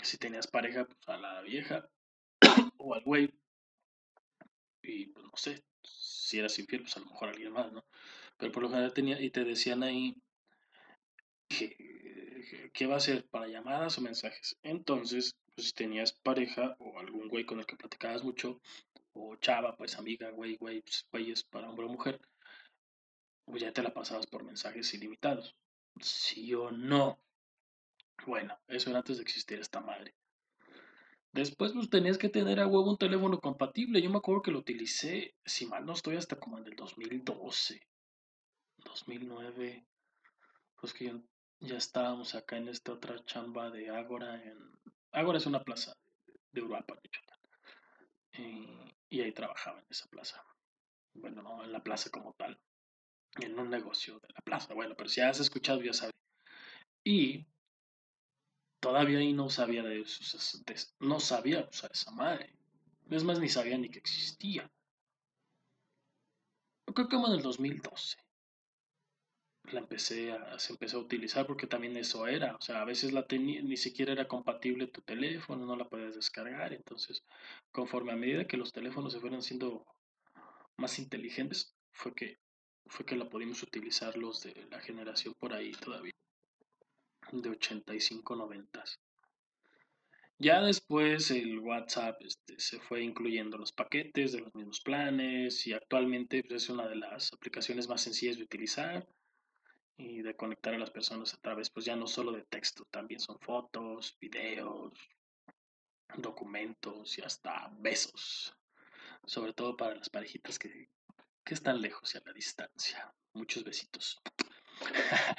Si 0.02 0.18
tenías 0.18 0.48
pareja, 0.48 0.86
pues 0.86 0.98
a 1.06 1.18
la 1.18 1.42
vieja 1.42 1.88
o 2.78 2.96
al 2.96 3.04
güey. 3.04 3.32
Y 4.82 5.06
pues 5.08 5.26
no 5.28 5.38
sé, 5.38 5.64
si 5.84 6.40
eras 6.40 6.58
infiel, 6.58 6.82
pues 6.82 6.98
a 6.98 7.02
lo 7.02 7.06
mejor 7.06 7.30
alguien 7.30 7.54
más, 7.54 7.72
¿no? 7.72 7.86
Pero 8.38 8.52
por 8.52 8.64
lo 8.64 8.70
general 8.70 8.96
tenía, 8.96 9.22
y 9.22 9.30
te 9.30 9.44
decían 9.44 9.84
ahí, 9.84 10.16
¿qué 12.74 12.88
va 12.88 12.96
a 12.96 13.00
ser? 13.00 13.28
¿Para 13.30 13.48
llamadas 13.48 14.00
o 14.00 14.02
mensajes? 14.02 14.58
Entonces, 14.64 15.38
pues 15.56 15.68
si 15.68 15.74
tenías 15.74 16.14
pareja 16.14 16.76
o 16.80 17.00
algún 17.00 17.28
güey 17.28 17.46
con 17.46 17.60
el 17.60 17.66
que 17.66 17.76
platicabas 17.76 18.24
mucho, 18.24 18.60
o 19.14 19.36
chava, 19.38 19.76
pues 19.78 19.98
amiga, 19.98 20.30
güey, 20.32 20.56
güey, 20.58 20.82
pues 20.82 21.08
güeyes 21.12 21.44
para 21.44 21.70
hombre 21.70 21.86
o 21.86 21.90
mujer, 21.90 22.20
pues 23.46 23.62
ya 23.62 23.72
te 23.72 23.84
la 23.84 23.94
pasabas 23.94 24.28
por 24.28 24.44
mensajes 24.44 24.94
ilimitados. 24.94 25.56
¿Sí 26.02 26.54
o 26.54 26.72
no? 26.72 27.20
Bueno, 28.26 28.58
eso 28.68 28.90
era 28.90 29.00
antes 29.00 29.18
de 29.18 29.24
existir 29.24 29.60
esta 29.60 29.82
madre. 29.82 30.16
Después 31.34 31.72
pues 31.74 31.90
tenías 31.90 32.20
que 32.20 32.30
tener 32.30 32.60
a 32.60 32.68
huevo 32.68 32.92
un 32.92 32.98
teléfono 32.98 33.40
compatible. 33.40 34.02
Yo 34.02 34.10
me 34.12 34.18
acuerdo 34.18 34.44
que 34.44 34.52
lo 34.52 34.60
utilicé, 34.60 35.36
si 35.44 35.66
mal 35.66 35.86
no 35.86 35.94
estoy, 35.94 36.16
hasta 36.16 36.40
como 36.40 36.60
en 36.60 36.68
el 36.68 36.76
2012, 36.76 37.82
2009. 38.78 39.86
Pues 40.80 40.94
que 40.94 41.20
ya 41.60 41.78
estábamos 41.78 42.36
acá 42.36 42.58
en 42.58 42.68
esta 42.68 42.94
otra 42.94 43.24
chamba 43.26 43.72
de 43.72 43.90
Ágora. 43.90 44.44
En... 44.44 44.80
Ágora 45.14 45.38
es 45.38 45.46
una 45.46 45.64
plaza 45.64 45.96
de 46.52 46.62
Europa, 46.62 46.96
Michoacán. 47.04 47.40
Y, 48.38 49.16
y 49.16 49.22
ahí 49.22 49.32
trabajaba 49.32 49.80
en 49.80 49.86
esa 49.90 50.08
plaza. 50.08 50.44
Bueno, 51.14 51.44
no 51.44 51.64
en 51.64 51.72
la 51.72 51.84
plaza 51.84 52.10
como 52.10 52.34
tal. 52.34 52.60
En 53.40 53.58
un 53.60 53.70
negocio 53.70 54.20
de 54.20 54.28
la 54.34 54.42
plaza. 54.42 54.74
Bueno, 54.74 54.96
pero 54.96 55.10
si 55.10 55.22
has 55.22 55.40
escuchado 55.40 55.82
ya 55.82 55.94
sabes. 55.94 56.16
Y 57.04 57.46
todavía 58.80 59.20
ahí 59.20 59.34
no 59.34 59.50
sabía 59.50 59.84
de, 59.84 60.02
eso, 60.02 60.64
no 61.00 61.20
sabía 61.20 61.68
usar 61.72 61.92
esa 61.92 62.12
madre. 62.12 62.56
Es 63.10 63.24
más, 63.24 63.40
ni 63.40 63.50
sabía 63.50 63.78
ni 63.78 63.90
que 63.90 64.00
existía. 64.00 64.70
Que 66.96 67.08
como 67.08 67.28
en 67.28 67.34
el 67.34 67.42
2012 67.42 68.18
la 69.72 69.80
empecé 69.80 70.32
a, 70.32 70.60
se 70.60 70.74
empezó 70.74 70.98
a 70.98 71.02
utilizar 71.02 71.48
porque 71.48 71.68
también 71.68 71.96
eso 71.98 72.28
era, 72.28 72.56
o 72.56 72.62
sea, 72.62 72.82
a 72.82 72.86
veces 72.86 73.14
la 73.14 73.26
tenía, 73.26 73.62
ni 73.62 73.78
siquiera 73.78 74.12
era 74.12 74.28
compatible 74.28 74.88
tu 74.88 75.02
teléfono, 75.02 75.66
no 75.66 75.76
la 75.76 75.88
podías 75.88 76.16
descargar, 76.16 76.74
entonces 76.74 77.24
conforme 77.72 78.12
a 78.12 78.18
medida 78.18 78.48
que 78.48 78.58
los 78.58 78.74
teléfonos 78.74 79.14
se 79.14 79.20
fueron 79.20 79.42
siendo 79.42 79.86
más 80.78 81.00
inteligentes, 81.00 81.76
fue 81.92 82.14
que 82.14 82.38
fue 82.88 83.06
que 83.06 83.16
la 83.16 83.30
pudimos 83.30 83.64
utilizar 83.64 84.18
los 84.18 84.42
de 84.42 84.68
la 84.70 84.80
generación 84.82 85.34
por 85.40 85.54
ahí 85.54 85.72
todavía 85.72 86.12
de 87.32 87.50
85 87.50 88.36
90 88.36 88.84
ya 90.40 90.62
después 90.62 91.32
el 91.32 91.60
WhatsApp 91.60 92.22
este, 92.22 92.60
se 92.60 92.80
fue 92.80 93.02
incluyendo 93.02 93.58
los 93.58 93.72
paquetes 93.72 94.34
de 94.34 94.42
los 94.42 94.54
mismos 94.54 94.82
planes 94.82 95.66
y 95.66 95.74
actualmente 95.74 96.44
es 96.50 96.70
una 96.70 96.88
de 96.88 96.98
las 96.98 97.32
aplicaciones 97.32 97.88
más 97.88 98.02
sencillas 98.02 98.38
de 98.38 98.44
utilizar 98.44 99.08
y 99.98 100.22
de 100.22 100.36
conectar 100.36 100.74
a 100.74 100.80
las 100.80 100.92
personas 100.92 101.34
a 101.34 101.38
través, 101.38 101.70
pues 101.70 101.86
ya 101.86 101.96
no 101.96 102.08
solo 102.08 102.32
de 102.32 102.44
texto, 102.44 102.86
también 102.92 103.20
son 103.20 103.40
fotos, 103.40 104.18
videos, 104.20 104.94
documentos 106.18 107.18
y 107.18 107.22
hasta 107.22 107.72
besos. 107.80 108.56
Sobre 109.26 109.54
todo 109.54 109.78
para 109.78 109.96
las 109.96 110.10
parejitas 110.10 110.60
que, 110.60 110.90
que 111.46 111.54
están 111.54 111.82
lejos 111.82 112.14
y 112.14 112.18
a 112.18 112.22
la 112.26 112.34
distancia. 112.34 113.14
Muchos 113.34 113.64
besitos. 113.64 114.22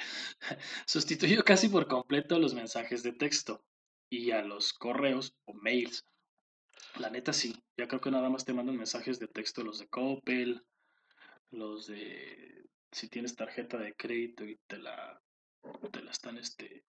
Sustituyó 0.87 1.43
casi 1.43 1.69
por 1.69 1.87
completo 1.87 2.39
los 2.39 2.53
mensajes 2.53 3.03
de 3.03 3.13
texto 3.13 3.63
y 4.09 4.31
a 4.31 4.41
los 4.41 4.73
correos 4.73 5.35
o 5.45 5.53
mails. 5.53 6.05
La 6.97 7.09
neta 7.09 7.33
sí, 7.33 7.55
ya 7.77 7.87
creo 7.87 8.01
que 8.01 8.11
nada 8.11 8.29
más 8.29 8.45
te 8.45 8.53
mandan 8.53 8.77
mensajes 8.77 9.19
de 9.19 9.27
texto 9.27 9.63
los 9.63 9.79
de 9.79 9.87
Coppel, 9.87 10.65
los 11.51 11.87
de 11.87 12.65
si 12.95 13.09
tienes 13.09 13.35
tarjeta 13.35 13.77
de 13.77 13.93
crédito 13.93 14.45
y 14.45 14.55
te 14.67 14.77
la, 14.77 15.21
te 15.91 16.01
la 16.01 16.11
están 16.11 16.37
este, 16.37 16.85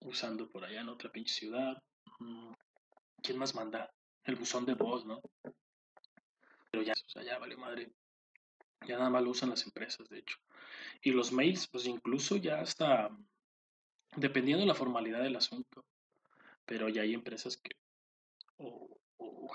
usando 0.00 0.50
por 0.50 0.62
allá 0.62 0.82
en 0.82 0.90
otra 0.90 1.10
pinche 1.10 1.32
ciudad. 1.32 1.82
Mm, 2.18 2.52
¿Quién 3.22 3.38
más 3.38 3.54
manda? 3.54 3.90
El 4.24 4.36
buzón 4.36 4.66
de 4.66 4.74
voz, 4.74 5.06
¿no? 5.06 5.22
Pero 6.70 6.82
ya, 6.82 6.92
o 6.92 7.22
ya 7.22 7.38
vale 7.38 7.56
madre. 7.56 7.90
Ya 8.86 8.98
nada 8.98 9.08
más 9.08 9.22
lo 9.22 9.30
usan 9.30 9.48
las 9.48 9.64
empresas, 9.64 10.06
de 10.10 10.18
hecho. 10.18 10.36
Y 11.00 11.12
los 11.12 11.32
mails, 11.32 11.66
pues 11.68 11.86
incluso 11.86 12.36
ya 12.36 12.60
está, 12.60 13.08
dependiendo 14.14 14.60
de 14.60 14.68
la 14.68 14.74
formalidad 14.74 15.22
del 15.22 15.36
asunto, 15.36 15.86
pero 16.66 16.90
ya 16.90 17.00
hay 17.00 17.14
empresas 17.14 17.56
que, 17.56 17.70
o, 18.58 18.94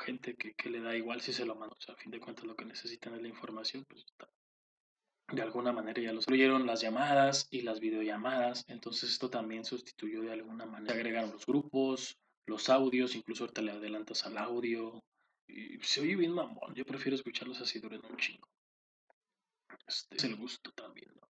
gente 0.04 0.36
que, 0.36 0.56
que, 0.56 0.72
le 0.72 0.82
da 0.82 0.96
igual 0.96 1.22
si 1.22 1.32
se 1.32 1.46
lo 1.46 1.54
manda, 1.54 1.76
o 1.78 1.82
sea, 1.82 1.94
a 1.94 1.98
fin 1.98 2.10
de 2.10 2.20
cuentas 2.20 2.46
lo 2.46 2.56
que 2.56 2.66
necesitan 2.66 3.14
es 3.14 3.22
la 3.22 3.28
información, 3.28 3.86
pues 3.86 4.04
está, 4.04 4.28
de 5.32 5.42
alguna 5.42 5.72
manera 5.72 6.02
ya 6.02 6.14
los 6.14 6.26
incluyeron 6.26 6.66
las 6.66 6.82
llamadas 6.82 7.48
y 7.52 7.62
las 7.62 7.80
videollamadas, 7.80 8.66
entonces 8.68 9.12
esto 9.12 9.30
también 9.30 9.66
sustituyó 9.66 10.22
de 10.22 10.34
alguna 10.34 10.66
manera. 10.66 10.94
Se 10.94 11.00
agregaron 11.00 11.32
los 11.32 11.46
grupos, 11.46 12.18
los 12.46 12.70
audios, 12.70 13.16
incluso 13.16 13.44
ahorita 13.44 13.62
le 13.62 13.72
adelantas 13.72 14.26
al 14.26 14.38
audio. 14.38 15.04
Y 15.48 15.80
se 15.84 16.02
oye 16.02 16.16
bien 16.16 16.34
mamón, 16.34 16.74
yo 16.76 16.86
prefiero 16.86 17.16
escucharlos 17.16 17.60
así 17.62 17.80
durante 17.80 18.08
un 18.08 18.18
chingo. 18.18 18.48
Este, 19.88 20.16
es 20.18 20.24
el 20.24 20.36
gusto 20.36 20.72
también, 20.72 21.12
¿no? 21.16 21.28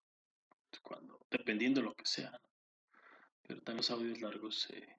Cuando, 0.82 1.20
dependiendo 1.30 1.82
de 1.82 1.88
lo 1.88 1.96
que 1.96 2.06
sea, 2.06 2.32
Pero 3.44 3.62
también 3.62 3.78
los 3.78 3.92
audios 3.92 4.22
largos 4.22 4.62
se... 4.62 4.98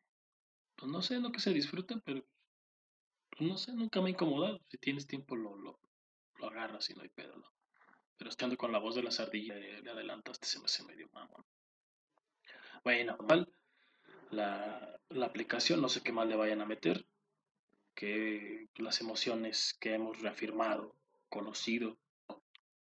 pues 0.77 0.91
no 0.91 1.03
sé, 1.03 1.21
no 1.21 1.33
que 1.33 1.41
se 1.41 1.53
disfruten, 1.53 2.01
pero 2.03 2.25
pues 3.31 3.49
no 3.49 3.57
sé, 3.57 3.73
nunca 3.73 4.01
me 4.01 4.09
ha 4.09 4.11
incomodado. 4.13 4.61
Si 4.69 4.79
tienes 4.79 5.07
tiempo 5.07 5.37
lo, 5.37 5.57
lo, 5.57 5.81
lo 6.37 6.47
agarras 6.49 6.91
y 6.91 6.95
no 6.95 7.03
hay 7.03 7.09
pedo, 7.09 7.37
¿no? 7.37 7.53
Pero 8.23 8.31
estando 8.31 8.57
con 8.57 8.71
la 8.71 8.79
voz 8.79 8.95
de 8.95 9.03
la 9.03 9.11
sardilla 9.11 9.57
le 9.57 9.91
adelantaste, 9.91 10.47
se 10.47 10.61
me 10.61 10.67
hace 10.67 10.85
medio 10.85 11.09
mamón. 11.13 11.45
Bueno, 12.85 13.19
la, 14.31 14.97
la 15.09 15.27
aplicación, 15.27 15.81
no 15.81 15.89
sé 15.89 16.05
qué 16.05 16.13
mal 16.13 16.29
le 16.29 16.37
vayan 16.37 16.61
a 16.61 16.65
meter, 16.65 17.05
que 17.97 18.69
las 18.77 19.01
emociones 19.01 19.77
que 19.81 19.95
hemos 19.95 20.21
reafirmado, 20.23 20.95
conocido, 21.29 21.99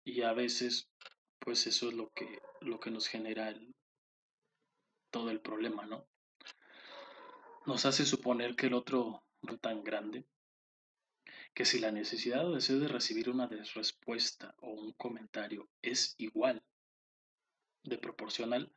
y 0.04 0.22
a 0.22 0.32
veces, 0.34 0.88
pues 1.40 1.66
eso 1.66 1.88
es 1.88 1.94
lo 1.94 2.10
que, 2.10 2.40
lo 2.60 2.78
que 2.78 2.92
nos 2.92 3.08
genera 3.08 3.52
todo 5.10 5.32
el 5.32 5.40
problema, 5.40 5.84
¿no? 5.84 6.06
Nos 7.66 7.84
hace 7.86 8.06
suponer 8.06 8.54
que 8.54 8.66
el 8.66 8.74
otro 8.74 9.24
tan 9.60 9.82
grande 9.82 10.26
que 11.54 11.64
si 11.64 11.78
la 11.78 11.92
necesidad 11.92 12.46
o 12.46 12.54
deseo 12.54 12.80
de 12.80 12.88
recibir 12.88 13.30
una 13.30 13.46
respuesta 13.46 14.54
o 14.58 14.70
un 14.70 14.92
comentario 14.92 15.68
es 15.82 16.14
igual 16.18 16.62
de 17.84 17.96
proporcional, 17.96 18.72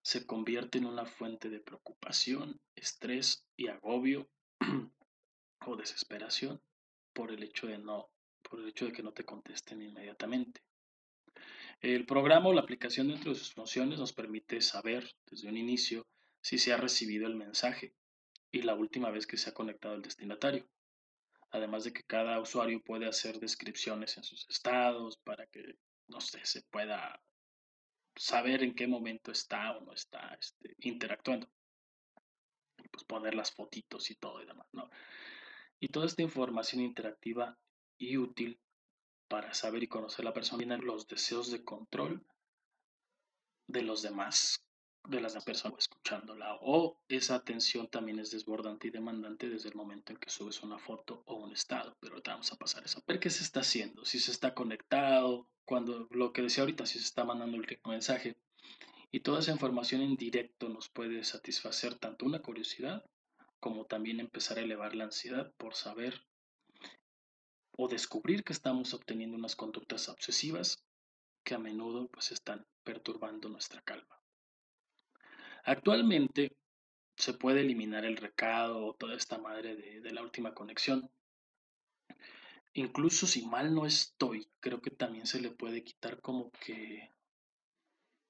se 0.00 0.26
convierte 0.26 0.78
en 0.78 0.86
una 0.86 1.04
fuente 1.04 1.50
de 1.50 1.60
preocupación, 1.60 2.60
estrés 2.74 3.46
y 3.56 3.68
agobio 3.68 4.28
o 5.66 5.76
desesperación 5.76 6.60
por 7.12 7.30
el 7.30 7.42
hecho 7.42 7.66
de 7.66 7.78
no 7.78 8.08
por 8.42 8.58
el 8.60 8.68
hecho 8.68 8.86
de 8.86 8.92
que 8.92 9.02
no 9.02 9.12
te 9.12 9.24
contesten 9.24 9.80
inmediatamente. 9.80 10.62
El 11.80 12.04
programa 12.06 12.48
o 12.48 12.52
la 12.52 12.60
aplicación 12.60 13.08
dentro 13.08 13.32
de 13.32 13.38
sus 13.38 13.52
funciones 13.52 13.98
nos 13.98 14.12
permite 14.12 14.60
saber 14.60 15.08
desde 15.26 15.48
un 15.48 15.56
inicio 15.56 16.06
si 16.40 16.58
se 16.58 16.72
ha 16.72 16.76
recibido 16.76 17.26
el 17.26 17.36
mensaje 17.36 17.94
y 18.50 18.62
la 18.62 18.74
última 18.74 19.10
vez 19.10 19.26
que 19.26 19.36
se 19.36 19.50
ha 19.50 19.54
conectado 19.54 19.94
el 19.94 20.02
destinatario. 20.02 20.68
Además 21.52 21.84
de 21.84 21.92
que 21.92 22.02
cada 22.02 22.40
usuario 22.40 22.82
puede 22.82 23.06
hacer 23.06 23.38
descripciones 23.38 24.16
en 24.16 24.24
sus 24.24 24.48
estados 24.48 25.18
para 25.18 25.46
que, 25.46 25.76
no 26.08 26.20
sé, 26.20 26.44
se 26.44 26.62
pueda 26.62 27.22
saber 28.16 28.62
en 28.62 28.74
qué 28.74 28.86
momento 28.86 29.30
está 29.30 29.76
o 29.76 29.82
no 29.82 29.92
está 29.92 30.34
este, 30.40 30.74
interactuando. 30.80 31.48
Y 32.82 32.88
pues 32.88 33.04
poner 33.04 33.34
las 33.34 33.52
fotitos 33.52 34.10
y 34.10 34.16
todo 34.16 34.42
y 34.42 34.46
demás, 34.46 34.66
¿no? 34.72 34.90
Y 35.78 35.88
toda 35.88 36.06
esta 36.06 36.22
información 36.22 36.80
interactiva 36.80 37.58
y 37.98 38.16
útil 38.16 38.60
para 39.28 39.54
saber 39.54 39.82
y 39.82 39.88
conocer 39.88 40.24
a 40.24 40.28
la 40.28 40.34
persona 40.34 40.58
tiene 40.58 40.78
los 40.78 41.06
deseos 41.06 41.50
de 41.50 41.64
control 41.64 42.26
de 43.66 43.82
los 43.82 44.02
demás, 44.02 44.64
de 45.08 45.20
las 45.20 45.42
personas 45.44 45.78
escuchándola. 45.78 46.58
O 46.60 47.00
esa 47.08 47.34
atención 47.34 47.88
también 47.88 48.18
es 48.18 48.30
desbordante 48.30 48.88
y 48.88 48.90
demandante 48.90 49.48
desde 49.48 49.68
el 49.68 49.74
momento 49.74 50.12
en 50.12 50.18
que 50.18 50.30
subes 50.30 50.62
una 50.62 50.78
foto 50.78 51.22
o 51.26 51.36
un 51.36 51.52
estado. 51.52 51.96
Pero 52.00 52.14
ahorita 52.14 52.32
vamos 52.32 52.52
a 52.52 52.56
pasar 52.56 52.84
eso. 52.84 53.02
Ver 53.06 53.20
qué 53.20 53.30
se 53.30 53.42
está 53.42 53.60
haciendo, 53.60 54.04
si 54.04 54.18
se 54.18 54.30
está 54.30 54.54
conectado, 54.54 55.48
cuando 55.64 56.08
lo 56.10 56.32
que 56.32 56.42
decía 56.42 56.62
ahorita, 56.62 56.86
si 56.86 56.98
se 56.98 57.04
está 57.04 57.24
mandando 57.24 57.56
el 57.56 57.80
mensaje. 57.86 58.36
Y 59.10 59.20
toda 59.20 59.40
esa 59.40 59.52
información 59.52 60.00
en 60.00 60.16
directo 60.16 60.68
nos 60.68 60.88
puede 60.88 61.22
satisfacer 61.24 61.96
tanto 61.96 62.24
una 62.24 62.40
curiosidad 62.40 63.04
como 63.60 63.84
también 63.84 64.20
empezar 64.20 64.58
a 64.58 64.62
elevar 64.62 64.94
la 64.94 65.04
ansiedad 65.04 65.52
por 65.56 65.74
saber 65.74 66.26
o 67.76 67.88
descubrir 67.88 68.42
que 68.42 68.52
estamos 68.52 68.92
obteniendo 68.94 69.36
unas 69.36 69.54
conductas 69.54 70.08
obsesivas 70.08 70.84
que 71.44 71.54
a 71.54 71.58
menudo 71.58 72.08
pues 72.08 72.32
están 72.32 72.66
perturbando 72.84 73.48
nuestra 73.48 73.80
calma. 73.82 74.21
Actualmente 75.64 76.56
se 77.16 77.34
puede 77.34 77.60
eliminar 77.60 78.04
el 78.04 78.16
recado 78.16 78.86
o 78.86 78.94
toda 78.94 79.14
esta 79.14 79.38
madre 79.38 79.76
de, 79.76 80.12
la 80.12 80.22
última 80.22 80.54
conexión 80.54 81.10
Incluso 82.74 83.26
si 83.26 83.46
mal 83.46 83.74
no 83.74 83.84
estoy, 83.84 84.48
creo 84.60 84.80
que 84.80 84.90
también 84.90 85.26
se 85.26 85.40
le 85.40 85.50
puede 85.50 85.84
quitar 85.84 86.22
como 86.22 86.50
que 86.52 87.10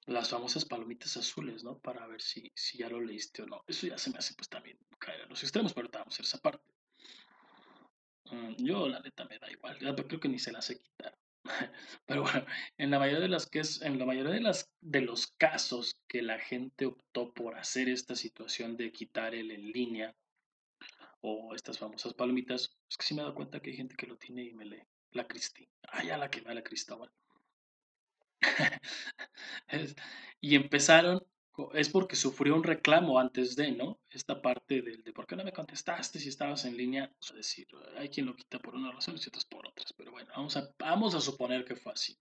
las 0.07 0.31
famosas 0.31 0.65
palomitas 0.65 1.17
azules, 1.17 1.62
¿no? 1.62 1.79
Para 1.79 2.09
ver 2.09 2.21
si, 2.21 2.51
si 2.57 2.79
ya 2.79 2.89
lo 2.89 3.01
leíste 3.01 3.43
o 3.43 3.47
no. 3.47 3.62
Eso 3.69 3.87
ya 3.87 3.99
se 3.99 4.11
me 4.11 4.19
hace 4.19 4.35
pues 4.35 4.49
también 4.49 4.79
caer 4.99 5.23
a 5.23 5.27
los 5.27 5.43
extremos, 5.45 5.73
pero 5.73 5.89
vamos 5.93 6.09
a 6.09 6.11
hacer 6.11 6.25
esa 6.25 6.39
parte. 6.39 6.67
Mm, 8.33 8.55
yo 8.59 8.89
la 8.89 8.99
neta 8.99 9.25
me 9.27 9.39
da 9.39 9.49
igual, 9.49 9.79
creo 9.79 10.19
que 10.21 10.29
ni 10.29 10.41
se 10.41 10.51
las 10.51 10.65
sé 10.65 10.81
quitar. 10.81 11.17
Pero 12.07 12.23
bueno, 12.23 12.47
en 12.79 12.91
la 12.91 12.99
mayoría 12.99 13.21
de 13.21 13.29
las 13.29 13.47
que 13.47 13.61
es, 13.61 13.83
en 13.83 13.99
la 13.99 14.07
mayoría 14.07 14.33
de 14.33 14.41
las 14.41 14.71
de 14.81 15.01
los 15.01 15.27
casos 15.39 15.99
que 16.09 16.23
la 16.23 16.39
gente 16.39 16.87
optó 16.87 17.33
por 17.33 17.57
hacer 17.57 17.89
esta 17.89 18.15
situación 18.15 18.77
de 18.77 18.93
quitar 18.93 19.35
el 19.35 19.51
en 19.51 19.73
línea 19.73 20.15
o 21.21 21.55
estas 21.55 21.79
famosas 21.79 22.15
palomitas, 22.15 22.77
es 22.89 22.97
que 22.97 23.07
sí 23.07 23.15
me 23.15 23.21
he 23.21 23.25
dado 23.25 23.35
cuenta 23.35 23.61
que 23.61 23.71
hay 23.71 23.77
gente 23.77 23.97
que 23.97 24.07
lo 24.07 24.17
tiene 24.17 24.45
y 24.45 24.53
me 24.53 24.65
lee. 24.65 24.83
La 25.13 25.27
Cristi. 25.27 25.69
Ah, 25.89 26.03
ya 26.05 26.17
la 26.17 26.31
que 26.31 26.41
va 26.41 26.55
la 26.55 26.65
Cristóbal. 26.65 27.11
y 30.41 30.57
empezaron, 30.57 31.25
es 31.75 31.91
porque 31.91 32.17
sufrió 32.17 32.54
un 32.54 32.65
reclamo 32.65 33.19
antes 33.19 33.56
de, 33.56 33.73
¿no? 33.73 34.00
Esta 34.10 34.41
parte 34.41 34.80
del 34.80 35.02
de 35.02 35.12
por 35.12 35.26
qué 35.26 35.36
no 35.36 35.45
me 35.45 35.52
contestaste 35.52 36.19
si 36.19 36.28
estabas 36.28 36.65
en 36.65 36.76
línea. 36.76 37.12
Es 37.21 37.34
decir, 37.34 37.69
hay 37.97 38.08
quien 38.08 38.26
lo 38.26 38.34
quita 38.36 38.58
por 38.58 38.75
una 38.75 38.93
razón 38.93 39.17
y 39.17 39.28
otros 39.28 39.45
por 39.45 39.67
otras. 39.67 39.93
Pero 39.93 40.12
bueno, 40.12 40.30
vamos 40.34 40.56
a, 40.56 40.71
vamos 40.78 41.15
a 41.15 41.21
suponer 41.21 41.65
que 41.65 41.76
fue 41.76 41.93
así. 41.93 42.17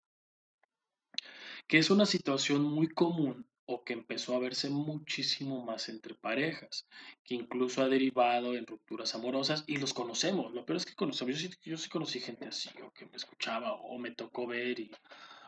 Que 1.67 1.77
es 1.77 1.89
una 1.89 2.05
situación 2.05 2.63
muy 2.63 2.87
común 2.87 3.45
o 3.65 3.83
que 3.83 3.93
empezó 3.93 4.35
a 4.35 4.39
verse 4.39 4.69
muchísimo 4.69 5.63
más 5.63 5.87
entre 5.87 6.15
parejas, 6.15 6.87
que 7.23 7.35
incluso 7.35 7.81
ha 7.81 7.87
derivado 7.87 8.55
en 8.55 8.67
rupturas 8.67 9.15
amorosas 9.15 9.63
y 9.65 9.77
los 9.77 9.93
conocemos. 9.93 10.53
Lo 10.53 10.65
peor 10.65 10.77
es 10.77 10.85
que 10.85 10.95
conocemos, 10.95 11.39
yo 11.39 11.47
sí, 11.47 11.55
yo 11.63 11.77
sí 11.77 11.89
conocí 11.89 12.19
gente 12.19 12.47
así, 12.47 12.69
o 12.83 12.91
que 12.91 13.05
me 13.05 13.15
escuchaba, 13.15 13.73
o 13.73 13.97
me 13.97 14.11
tocó 14.11 14.45
ver, 14.45 14.79
y, 14.79 14.91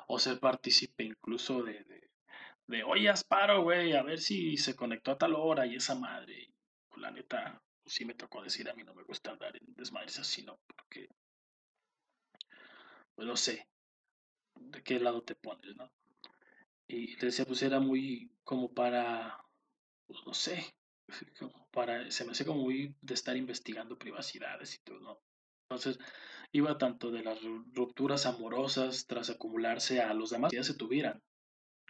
o 0.08 0.19
ser 0.19 0.39
partícipe 0.39 1.04
incluso 1.04 1.63
de, 1.63 1.84
de, 1.84 2.03
de 2.67 2.84
oye, 2.84 3.10
Asparo, 3.10 3.63
güey, 3.63 3.93
a 3.93 4.04
ver 4.04 4.19
si 4.19 4.58
se 4.58 4.76
conectó 4.76 5.12
a 5.12 5.17
tal 5.17 5.36
hora 5.36 5.65
y 5.65 5.76
esa 5.76 5.95
madre. 5.95 6.54
Pues, 6.89 7.02
la 7.02 7.12
neta, 7.12 7.62
pues, 7.84 7.95
sí 7.95 8.06
me 8.06 8.13
tocó 8.13 8.41
decir, 8.41 8.69
a 8.69 8.73
mí 8.73 8.84
no 8.84 8.93
me 8.93 9.04
gusta 9.04 9.32
andar 9.32 9.56
en 9.56 9.73
desmadres 9.76 10.19
así, 10.19 10.43
¿no? 10.43 10.60
Porque, 10.67 11.10
pues 13.15 13.28
no 13.28 13.36
sé, 13.36 13.67
de 14.56 14.84
qué 14.84 14.99
lado 14.99 15.23
te 15.23 15.36
pones, 15.36 15.76
¿no? 15.76 15.91
Y 16.88 17.15
decía, 17.15 17.45
pues 17.45 17.62
era 17.63 17.80
muy 17.80 18.32
como 18.43 18.73
para, 18.73 19.45
pues, 20.08 20.19
no 20.26 20.34
sé, 20.34 20.73
como 21.39 21.67
para, 21.71 22.10
se 22.12 22.26
me 22.26 22.32
hace 22.32 22.45
como 22.45 22.62
muy 22.62 22.95
de 23.02 23.13
estar 23.13 23.36
investigando 23.36 23.97
privacidades 23.97 24.76
y 24.76 24.80
todo, 24.84 24.99
¿no? 24.99 25.19
Entonces, 25.63 25.99
iba 26.52 26.78
tanto 26.78 27.12
de 27.12 27.23
las 27.23 27.39
rupturas 27.73 28.26
amorosas 28.26 29.08
tras 29.08 29.30
acumularse 29.30 30.02
a 30.02 30.13
los 30.13 30.30
demás 30.30 30.52
que 30.52 30.58
ya 30.58 30.63
se 30.63 30.76
tuvieran. 30.76 31.21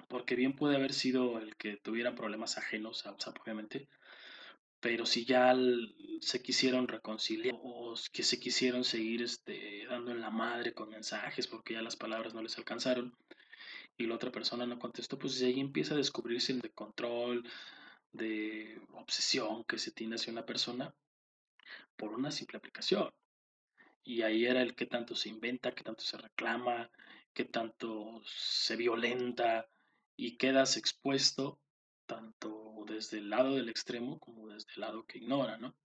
Porque 0.08 0.36
bien 0.36 0.54
puede 0.56 0.76
haber 0.76 0.94
sido 0.94 1.39
el 1.39 1.56
que 1.56 1.78
tuvieran 1.78 2.16
problemas 2.16 2.58
ajenos, 2.58 3.06
a, 3.06 3.16
obviamente, 3.42 3.88
pero 4.80 5.06
si 5.06 5.26
ya 5.26 5.56
se 6.20 6.42
quisieron 6.42 6.88
reconciliar 6.88 7.56
o 7.63 7.96
que 8.12 8.24
se 8.24 8.39
quisieron 8.39 8.84
seguir 8.84 9.22
este, 9.24 9.86
dando 9.88 10.12
en 10.12 10.22
la 10.22 10.30
madre 10.30 10.74
con 10.74 10.89
mensajes 10.89 11.48
porque 11.48 11.74
ya 11.74 11.82
las 11.82 11.96
palabras 11.96 12.34
no 12.34 12.42
les 12.42 12.58
alcanzaron, 12.58 13.16
y 13.98 14.08
la 14.08 14.16
otra 14.16 14.32
persona 14.32 14.66
no 14.66 14.80
contestó, 14.80 15.18
pues 15.18 15.42
ahí 15.42 15.60
empieza 15.60 15.94
a 15.94 15.98
descubrirse 15.98 16.52
el 16.52 16.62
de 16.62 16.72
control, 16.72 17.44
de 18.12 18.82
obsesión 18.94 19.63
que 19.66 19.78
se 19.78 19.92
tiene 19.92 20.16
hacia 20.16 20.34
una 20.34 20.46
persona 20.46 20.94
por 21.96 22.13
una 22.13 22.32
simple 22.32 22.58
aplicación. 22.58 23.12
Y 24.04 24.24
ahí 24.24 24.46
era 24.46 24.62
el 24.62 24.76
que 24.76 24.86
tanto 24.86 25.16
se 25.16 25.30
inventa, 25.30 25.74
que 25.74 25.84
tanto 25.84 26.04
se 26.04 26.18
reclama, 26.18 26.89
que 27.34 27.46
tanto 27.46 28.22
se 28.26 28.76
violenta 28.76 29.68
y 30.15 30.38
quedas 30.38 30.78
expuesto 30.78 31.60
tanto 32.06 32.86
desde 32.88 33.19
el 33.19 33.30
lado 33.30 33.56
del 33.56 33.69
extremo 33.69 34.19
como 34.19 34.47
desde 34.47 34.71
el 34.76 34.82
lado 34.82 35.06
que 35.06 35.17
ignora, 35.17 35.58
¿no? 35.58 35.76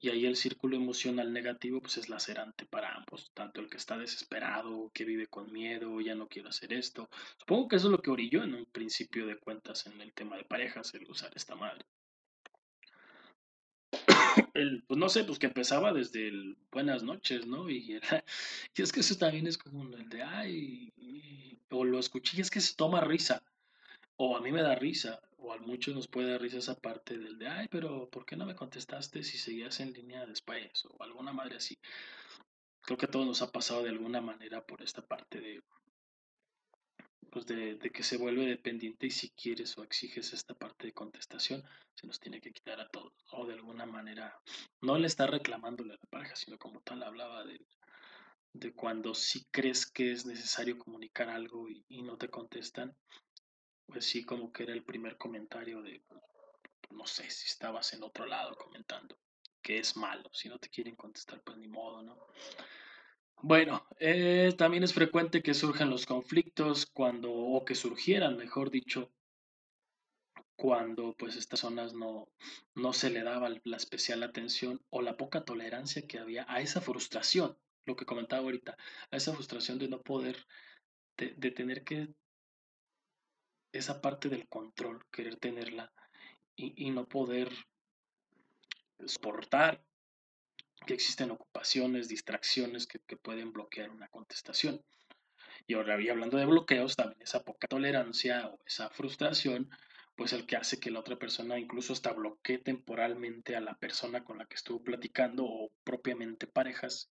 Y 0.00 0.10
ahí 0.10 0.26
el 0.26 0.36
círculo 0.36 0.76
emocional 0.76 1.32
negativo 1.32 1.80
pues 1.80 1.96
es 1.96 2.08
lacerante 2.08 2.66
para 2.66 2.94
ambos, 2.94 3.32
tanto 3.34 3.60
el 3.60 3.68
que 3.68 3.78
está 3.78 3.98
desesperado, 3.98 4.90
que 4.94 5.04
vive 5.04 5.26
con 5.26 5.52
miedo, 5.52 6.00
ya 6.00 6.14
no 6.14 6.28
quiero 6.28 6.50
hacer 6.50 6.72
esto. 6.72 7.08
Supongo 7.38 7.68
que 7.68 7.76
eso 7.76 7.88
es 7.88 7.92
lo 7.92 8.02
que 8.02 8.10
orilló 8.10 8.44
en 8.44 8.54
un 8.54 8.66
principio 8.66 9.26
de 9.26 9.38
cuentas 9.38 9.86
en 9.86 10.00
el 10.00 10.12
tema 10.12 10.36
de 10.36 10.44
parejas, 10.44 10.94
el 10.94 11.10
usar 11.10 11.32
esta 11.34 11.56
madre. 11.56 11.84
El, 14.54 14.84
pues 14.86 14.98
no 14.98 15.08
sé, 15.08 15.24
pues 15.24 15.38
que 15.38 15.46
empezaba 15.46 15.92
desde 15.92 16.28
el 16.28 16.56
buenas 16.70 17.02
noches, 17.02 17.46
¿no? 17.46 17.68
Y, 17.68 17.98
y 18.76 18.82
es 18.82 18.92
que 18.92 19.00
eso 19.00 19.16
también 19.16 19.48
es 19.48 19.58
como 19.58 19.82
el 19.82 20.08
de, 20.08 20.22
ay, 20.22 20.92
o 21.70 21.84
lo 21.84 21.98
escuché, 21.98 22.36
y 22.36 22.40
es 22.40 22.50
que 22.50 22.60
se 22.60 22.76
toma 22.76 23.00
risa, 23.00 23.42
o 24.20 24.36
a 24.36 24.40
mí 24.40 24.50
me 24.50 24.62
da 24.62 24.74
risa, 24.74 25.20
o 25.38 25.52
a 25.52 25.58
muchos 25.58 25.94
nos 25.94 26.08
puede 26.08 26.32
dar 26.32 26.40
risa 26.40 26.58
esa 26.58 26.80
parte 26.80 27.16
del 27.16 27.38
de, 27.38 27.46
ay, 27.46 27.68
pero 27.68 28.10
¿por 28.10 28.26
qué 28.26 28.36
no 28.36 28.46
me 28.46 28.56
contestaste 28.56 29.22
si 29.22 29.38
seguías 29.38 29.78
en 29.78 29.92
línea 29.92 30.26
después? 30.26 30.84
O 30.86 31.02
alguna 31.04 31.32
madre 31.32 31.56
así. 31.56 31.78
Creo 32.82 32.98
que 32.98 33.06
a 33.06 33.10
todos 33.10 33.26
nos 33.26 33.42
ha 33.42 33.52
pasado 33.52 33.84
de 33.84 33.90
alguna 33.90 34.20
manera 34.20 34.66
por 34.66 34.82
esta 34.82 35.02
parte 35.02 35.40
de, 35.40 35.62
pues 37.30 37.46
de, 37.46 37.76
de, 37.76 37.90
que 37.90 38.02
se 38.02 38.16
vuelve 38.16 38.44
dependiente 38.46 39.06
y 39.06 39.12
si 39.12 39.30
quieres 39.30 39.78
o 39.78 39.84
exiges 39.84 40.32
esta 40.32 40.54
parte 40.54 40.88
de 40.88 40.92
contestación, 40.92 41.62
se 41.94 42.08
nos 42.08 42.18
tiene 42.18 42.40
que 42.40 42.52
quitar 42.52 42.80
a 42.80 42.88
todos. 42.88 43.12
O 43.30 43.46
de 43.46 43.54
alguna 43.54 43.86
manera, 43.86 44.36
no 44.80 44.98
le 44.98 45.06
está 45.06 45.28
reclamándole 45.28 45.94
a 45.94 45.98
la 46.02 46.10
pareja, 46.10 46.34
sino 46.34 46.58
como 46.58 46.80
tal 46.80 47.04
hablaba 47.04 47.44
de, 47.44 47.60
de 48.52 48.72
cuando 48.72 49.14
sí 49.14 49.46
crees 49.52 49.86
que 49.86 50.10
es 50.10 50.26
necesario 50.26 50.76
comunicar 50.76 51.28
algo 51.28 51.68
y, 51.68 51.84
y 51.88 52.02
no 52.02 52.16
te 52.16 52.28
contestan, 52.28 52.96
pues 53.88 54.04
sí, 54.04 54.24
como 54.24 54.52
que 54.52 54.64
era 54.64 54.72
el 54.72 54.84
primer 54.84 55.16
comentario 55.16 55.82
de, 55.82 56.02
no 56.90 57.06
sé, 57.06 57.28
si 57.30 57.46
estabas 57.46 57.92
en 57.94 58.02
otro 58.02 58.26
lado 58.26 58.56
comentando, 58.56 59.18
que 59.62 59.78
es 59.78 59.96
malo, 59.96 60.28
si 60.32 60.48
no 60.48 60.58
te 60.58 60.68
quieren 60.68 60.94
contestar, 60.94 61.42
pues 61.42 61.56
ni 61.56 61.68
modo, 61.68 62.02
¿no? 62.02 62.18
Bueno, 63.40 63.86
eh, 64.00 64.52
también 64.58 64.82
es 64.82 64.92
frecuente 64.92 65.42
que 65.42 65.54
surjan 65.54 65.90
los 65.90 66.06
conflictos 66.06 66.86
cuando, 66.86 67.32
o 67.32 67.64
que 67.64 67.74
surgieran, 67.74 68.36
mejor 68.36 68.70
dicho, 68.70 69.12
cuando 70.56 71.14
pues 71.16 71.36
estas 71.36 71.60
zonas 71.60 71.94
no, 71.94 72.28
no 72.74 72.92
se 72.92 73.10
le 73.10 73.22
daba 73.22 73.48
la 73.62 73.76
especial 73.76 74.24
atención 74.24 74.82
o 74.90 75.02
la 75.02 75.16
poca 75.16 75.44
tolerancia 75.44 76.06
que 76.06 76.18
había 76.18 76.44
a 76.48 76.60
esa 76.60 76.80
frustración, 76.80 77.56
lo 77.84 77.94
que 77.94 78.06
comentaba 78.06 78.42
ahorita, 78.42 78.76
a 79.12 79.16
esa 79.16 79.32
frustración 79.32 79.78
de 79.78 79.88
no 79.88 80.02
poder, 80.02 80.46
de, 81.16 81.34
de 81.36 81.50
tener 81.52 81.84
que, 81.84 82.08
esa 83.72 84.00
parte 84.00 84.28
del 84.28 84.48
control, 84.48 85.04
querer 85.10 85.36
tenerla 85.36 85.92
y, 86.56 86.90
no 86.90 87.06
poder 87.06 87.52
soportar 89.06 89.80
que 90.86 90.94
existen 90.94 91.30
ocupaciones, 91.30 92.08
distracciones 92.08 92.86
que, 92.86 92.98
que 93.00 93.16
pueden 93.16 93.52
bloquear 93.52 93.90
una 93.90 94.08
contestación. 94.08 94.82
Y 95.66 95.74
ahora, 95.74 96.00
y 96.00 96.08
hablando 96.08 96.36
de 96.36 96.46
bloqueos, 96.46 96.96
también 96.96 97.22
esa 97.22 97.44
poca 97.44 97.68
tolerancia 97.68 98.48
o 98.48 98.58
esa 98.66 98.90
frustración, 98.90 99.70
pues 100.16 100.32
el 100.32 100.46
que 100.46 100.56
hace 100.56 100.80
que 100.80 100.90
la 100.90 100.98
otra 100.98 101.16
persona 101.16 101.60
incluso 101.60 101.92
hasta 101.92 102.12
bloquee 102.12 102.58
temporalmente 102.58 103.54
a 103.54 103.60
la 103.60 103.76
persona 103.76 104.24
con 104.24 104.38
la 104.38 104.46
que 104.46 104.56
estuvo 104.56 104.82
platicando 104.82 105.44
o 105.44 105.70
propiamente 105.84 106.48
parejas, 106.48 107.08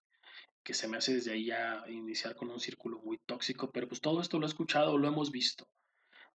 que 0.64 0.74
se 0.74 0.88
me 0.88 0.98
hace 0.98 1.14
desde 1.14 1.34
ahí 1.34 1.46
ya 1.46 1.84
iniciar 1.88 2.36
con 2.36 2.50
un 2.50 2.60
círculo 2.60 3.00
muy 3.04 3.20
tóxico, 3.20 3.72
pero 3.72 3.88
pues 3.88 4.02
todo 4.02 4.22
esto 4.22 4.40
lo 4.40 4.48
he 4.48 4.50
escuchado, 4.50 4.98
lo 4.98 5.08
hemos 5.08 5.32
visto, 5.32 5.68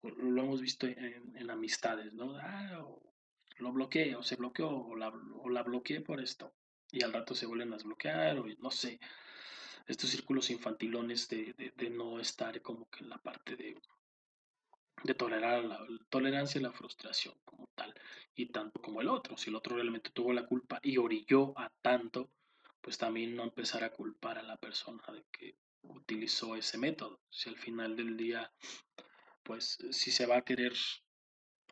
lo 0.03 0.43
hemos 0.43 0.61
visto 0.61 0.87
en, 0.87 1.51
amistades, 1.51 2.13
¿no? 2.13 2.37
Ah, 2.37 2.85
lo 3.59 3.73
bloqueé 3.73 4.15
o 4.15 4.23
se 4.23 4.37
bloqueó 4.37 4.71
o 4.71 4.97
la, 4.97 5.09
o 5.09 5.49
la 5.49 5.63
bloqueé 5.63 6.01
por 6.01 6.21
esto 6.21 6.53
y 6.91 7.03
al 7.03 7.13
rato 7.13 7.35
se 7.35 7.47
vuelven 7.47 7.73
a 7.73 7.77
desbloquear 7.77 8.39
o 8.39 8.47
no 8.59 8.71
sé, 8.71 8.99
estos 9.87 10.11
círculos 10.11 10.51
infantilones 10.51 11.29
de, 11.29 11.73
de, 11.77 11.91
no 11.91 12.21
estar 12.21 12.61
como 12.63 12.89
que 12.91 13.05
en 13.05 13.11
la 13.11 13.19
parte 13.19 13.57
de, 13.57 13.77
de 15.03 15.15
tolerar 15.15 15.65
la 15.65 15.87
tolerancia 16.11 16.59
y 16.59 16.63
la 16.63 16.73
frustración 16.73 17.35
como 17.45 17.69
tal, 17.75 17.95
y 18.35 18.47
tanto 18.47 18.81
como 18.81 19.01
el 19.01 19.09
otro. 19.09 19.37
Si 19.37 19.51
el 19.51 19.57
otro 19.57 19.77
realmente 19.77 20.11
tuvo 20.11 20.33
la 20.33 20.47
culpa 20.47 20.79
y 20.83 20.99
orilló 20.99 21.59
a 21.59 21.71
tanto, 21.83 22.31
pues 22.81 22.99
también 22.99 23.35
no 23.35 23.45
empezar 23.45 23.83
a 23.85 23.91
culpar 23.91 24.39
a 24.39 24.43
la 24.43 24.57
persona 24.57 25.03
de 25.13 25.25
que 25.33 25.57
utilizó 25.83 26.55
ese 26.55 26.77
método. 26.79 27.21
Si 27.31 27.49
al 27.49 27.57
final 27.57 27.97
del 27.97 28.17
día, 28.17 28.53
pues 29.49 29.79
si 29.93 30.11
se 30.11 30.27
va 30.27 30.37
a 30.37 30.45
querer 30.45 30.75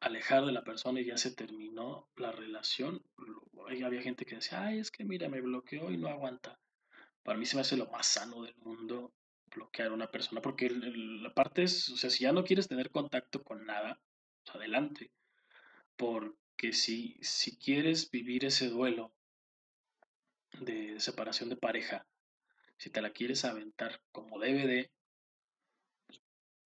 alejar 0.00 0.46
de 0.46 0.52
la 0.52 0.64
persona 0.64 0.98
y 0.98 1.04
ya 1.04 1.18
se 1.18 1.30
terminó 1.30 2.08
la 2.16 2.32
relación, 2.32 3.04
había 3.84 4.00
gente 4.00 4.24
que 4.24 4.36
decía, 4.36 4.64
ay, 4.64 4.78
es 4.78 4.90
que 4.90 5.04
mira, 5.04 5.28
me 5.28 5.42
bloqueó 5.42 5.90
y 5.90 5.98
no 5.98 6.08
aguanta. 6.08 6.58
Para 7.22 7.38
mí 7.38 7.44
se 7.44 7.54
me 7.54 7.60
hace 7.60 7.76
lo 7.76 7.86
más 7.88 8.06
sano 8.06 8.44
del 8.44 8.56
mundo 8.56 9.12
bloquear 9.54 9.88
a 9.88 9.94
una 9.94 10.10
persona, 10.10 10.40
porque 10.40 10.70
la 10.70 11.34
parte 11.34 11.64
es, 11.64 11.90
o 11.90 11.98
sea, 11.98 12.08
si 12.08 12.24
ya 12.24 12.32
no 12.32 12.44
quieres 12.44 12.66
tener 12.66 12.90
contacto 12.90 13.44
con 13.44 13.66
nada, 13.66 14.00
pues 14.42 14.56
adelante. 14.56 15.12
Porque 15.96 16.72
si, 16.72 17.18
si 17.20 17.58
quieres 17.58 18.10
vivir 18.10 18.46
ese 18.46 18.70
duelo 18.70 19.12
de 20.60 20.98
separación 20.98 21.50
de 21.50 21.56
pareja, 21.56 22.06
si 22.78 22.88
te 22.88 23.02
la 23.02 23.10
quieres 23.10 23.44
aventar 23.44 24.00
como 24.12 24.40
debe 24.40 24.66
de, 24.66 24.90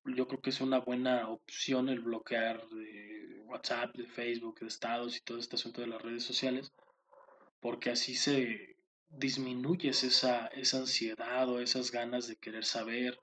yo 0.04 0.26
creo 0.26 0.40
que 0.40 0.50
es 0.50 0.60
una 0.60 0.78
buena 0.78 1.28
opción 1.28 1.88
el 1.88 2.00
bloquear 2.00 2.66
de 2.68 3.42
WhatsApp, 3.44 3.94
de 3.96 4.06
Facebook, 4.06 4.60
de 4.60 4.66
estados 4.66 5.16
y 5.16 5.20
todo 5.20 5.38
este 5.38 5.56
asunto 5.56 5.80
de 5.80 5.88
las 5.88 6.02
redes 6.02 6.24
sociales, 6.24 6.72
porque 7.60 7.90
así 7.90 8.14
se, 8.14 8.76
disminuyes 9.10 10.04
esa, 10.04 10.46
esa 10.48 10.78
ansiedad 10.78 11.48
o 11.48 11.60
esas 11.60 11.90
ganas 11.90 12.28
de 12.28 12.36
querer 12.36 12.64
saber 12.64 13.18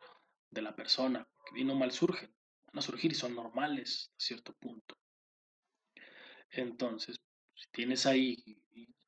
de 0.51 0.61
la 0.61 0.75
persona, 0.75 1.27
que 1.45 1.55
bien 1.55 1.77
mal 1.77 1.91
surgen, 1.91 2.33
van 2.67 2.79
a 2.79 2.81
surgir 2.81 3.11
y 3.11 3.15
son 3.15 3.35
normales 3.35 4.11
a 4.11 4.19
cierto 4.19 4.53
punto. 4.53 4.97
Entonces, 6.51 7.19
si 7.55 7.69
tienes 7.71 8.05
ahí 8.05 8.35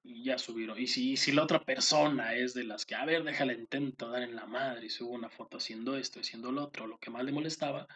y, 0.04 0.24
ya 0.24 0.38
subieron, 0.38 0.80
y 0.80 0.88
si, 0.88 1.18
si 1.18 1.32
la 1.32 1.44
otra 1.44 1.64
persona 1.64 2.36
es 2.36 2.54
de 2.54 2.64
las 2.64 2.86
que, 2.86 2.96
a 2.96 3.06
ver, 3.06 3.24
déjala 3.24 3.54
intento 3.54 4.10
dar 4.10 4.24
en 4.24 4.36
la 4.36 4.46
madre 4.46 4.86
y 4.86 4.90
subo 4.90 5.12
una 5.12 5.30
foto 5.30 5.58
haciendo 5.58 5.98
esto, 5.98 6.20
haciendo 6.20 6.52
lo 6.52 6.64
otro, 6.64 6.88
lo 6.88 6.98
que 6.98 7.10
más 7.10 7.24
le 7.24 7.32
molestaba, 7.32 7.88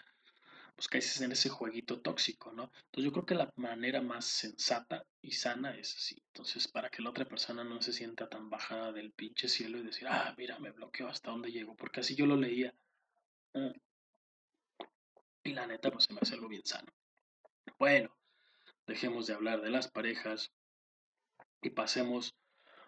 pues 0.75 0.87
caes 0.87 1.21
en 1.21 1.31
ese 1.31 1.49
jueguito 1.49 2.01
tóxico, 2.01 2.51
¿no? 2.51 2.71
Entonces 2.85 3.05
yo 3.05 3.11
creo 3.11 3.25
que 3.25 3.35
la 3.35 3.51
manera 3.55 4.01
más 4.01 4.25
sensata 4.25 5.05
y 5.21 5.31
sana 5.31 5.75
es 5.77 5.95
así. 5.95 6.21
Entonces, 6.27 6.67
para 6.67 6.89
que 6.89 7.01
la 7.01 7.11
otra 7.11 7.25
persona 7.25 7.63
no 7.63 7.81
se 7.81 7.93
sienta 7.93 8.27
tan 8.27 8.49
bajada 8.49 8.91
del 8.91 9.11
pinche 9.11 9.47
cielo 9.47 9.77
y 9.77 9.83
decir, 9.83 10.07
ah, 10.09 10.33
mira, 10.37 10.57
me 10.59 10.71
bloqueó 10.71 11.07
hasta 11.07 11.31
dónde 11.31 11.51
llego, 11.51 11.75
porque 11.75 11.99
así 11.99 12.15
yo 12.15 12.25
lo 12.25 12.35
leía. 12.35 12.73
Mm. 13.53 13.71
Y 15.43 15.53
la 15.53 15.67
neta, 15.67 15.91
pues 15.91 16.05
se 16.05 16.13
me 16.13 16.19
hace 16.21 16.35
algo 16.35 16.47
bien 16.47 16.65
sano. 16.65 16.91
Bueno, 17.77 18.15
dejemos 18.87 19.27
de 19.27 19.33
hablar 19.33 19.61
de 19.61 19.69
las 19.69 19.89
parejas 19.89 20.51
y 21.63 21.71
pasemos 21.71 22.35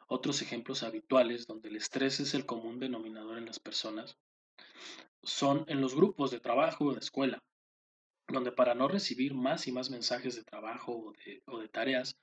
a 0.07 0.15
otros 0.15 0.41
ejemplos 0.41 0.83
habituales 0.83 1.47
donde 1.47 1.69
el 1.69 1.77
estrés 1.77 2.19
es 2.19 2.33
el 2.33 2.45
común 2.45 2.79
denominador 2.79 3.37
en 3.37 3.45
las 3.45 3.59
personas. 3.59 4.17
Son 5.23 5.65
en 5.67 5.81
los 5.81 5.95
grupos 5.95 6.31
de 6.31 6.39
trabajo 6.39 6.85
o 6.85 6.93
de 6.93 6.99
escuela 6.99 7.43
donde 8.27 8.51
para 8.51 8.73
no 8.73 8.87
recibir 8.87 9.33
más 9.33 9.67
y 9.67 9.71
más 9.71 9.89
mensajes 9.89 10.35
de 10.35 10.43
trabajo 10.43 11.13
o 11.45 11.59
de, 11.59 11.69
tareas, 11.69 12.17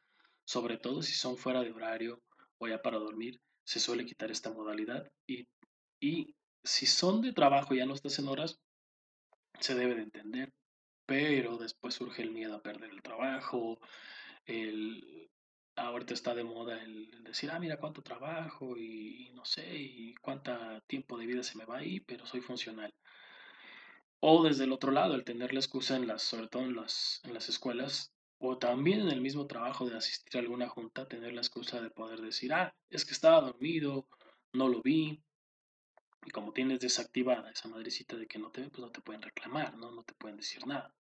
sobre 0.45 0.77
todo 0.77 1.03
si 1.03 1.13
son 1.13 1.37
fuera 1.37 1.63
de 1.63 1.71
horario 1.71 2.21
o 2.59 2.69
ya 2.69 2.83
para 2.83 2.99
dormir, 2.99 3.41
se 3.65 3.81
suele 3.81 4.05
quitar 4.05 4.31
esta 4.31 4.51
modalidad 4.51 5.11
y, 5.27 5.47
y 6.01 6.35
si 6.65 6.87
son 6.87 7.23
de 7.23 7.33
trabajo 7.33 7.75
y 7.75 7.79
ya 7.79 7.87
no 7.87 7.95
estás 7.95 8.19
en 8.19 8.29
horas, 8.29 8.59
se 9.61 9.75
debe 9.75 9.95
de 9.95 10.03
entender, 10.03 10.53
pero 11.07 11.59
después 11.59 11.95
surge 11.95 12.23
el 12.23 12.33
miedo 12.33 12.57
a 12.57 12.63
perder 12.63 12.91
el 12.91 13.03
trabajo, 13.03 13.79
el, 14.47 15.31
ahorita 15.77 16.15
está 16.15 16.35
de 16.35 16.45
moda 16.45 16.81
el, 16.83 17.23
decir, 17.25 17.51
ah, 17.51 17.59
mira 17.59 17.79
cuánto 17.79 18.03
trabajo 18.03 18.77
y, 18.77 19.31
no 19.35 19.45
sé, 19.45 19.67
y 19.75 20.15
cuánto 20.17 20.53
tiempo 20.87 21.19
de 21.19 21.27
vida 21.27 21.43
se 21.43 21.57
me 21.57 21.65
va 21.65 21.79
ahí, 21.79 22.01
pero 22.01 22.27
soy 22.27 22.41
funcional. 22.41 22.95
O 24.21 24.45
desde 24.45 24.65
el 24.65 24.73
otro 24.73 24.93
lado, 24.93 25.15
el 25.15 25.25
tener 25.25 25.53
la 25.53 25.61
excusa 25.61 25.97
en 25.97 26.07
las, 26.07 26.23
sobre 26.23 26.49
todo 26.49 26.63
en 26.63 26.77
las, 26.77 27.21
en 27.25 27.35
las 27.35 27.49
escuelas, 27.49 28.13
o 28.39 28.59
también 28.59 29.01
en 29.01 29.09
el 29.09 29.21
mismo 29.21 29.47
trabajo 29.47 29.89
de 29.89 29.97
asistir 29.97 30.37
a 30.37 30.41
alguna 30.41 30.69
junta, 30.69 31.09
tener 31.09 31.33
la 31.33 31.41
excusa 31.41 31.81
de 31.81 31.91
poder 31.91 32.21
decir, 32.21 32.53
ah, 32.53 32.75
es 32.91 33.05
que 33.05 33.13
estaba 33.13 33.41
dormido, 33.41 34.09
no 34.53 34.69
lo 34.69 34.83
vi. 34.83 35.23
Y 36.25 36.31
como 36.31 36.53
tienes 36.53 36.81
desactivada 36.81 37.51
esa 37.51 37.69
madrecita 37.69 38.17
de 38.17 38.27
que 38.27 38.39
no 38.39 38.51
te 38.51 38.61
ve, 38.63 38.69
pues 38.69 38.81
no 38.81 38.91
te 38.91 39.01
pueden 39.01 39.23
reclamar, 39.23 39.77
¿no? 39.77 39.91
No 39.91 40.05
te 40.05 40.15
pueden 40.15 40.37
decir 40.37 40.67
nada. 40.67 40.95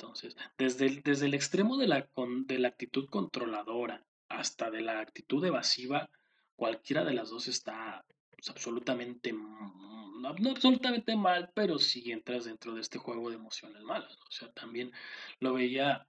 Entonces, 0.00 0.34
desde 0.56 0.86
el, 0.86 1.02
desde 1.02 1.26
el 1.26 1.34
extremo 1.34 1.76
de 1.76 1.86
la, 1.86 2.08
de 2.46 2.58
la 2.58 2.68
actitud 2.68 3.06
controladora 3.10 4.02
hasta 4.30 4.70
de 4.70 4.80
la 4.80 4.98
actitud 4.98 5.44
evasiva, 5.44 6.08
cualquiera 6.56 7.04
de 7.04 7.12
las 7.12 7.28
dos 7.28 7.48
está 7.48 8.02
pues, 8.30 8.48
absolutamente 8.48 9.34
no, 9.34 10.28
absolutamente 10.28 11.16
mal, 11.16 11.50
pero 11.54 11.78
si 11.78 12.12
entras 12.12 12.46
dentro 12.46 12.74
de 12.74 12.80
este 12.80 12.98
juego 12.98 13.28
de 13.28 13.36
emociones 13.36 13.82
malas. 13.82 14.16
O 14.26 14.30
sea, 14.30 14.50
también 14.52 14.90
lo 15.38 15.52
veía, 15.52 16.06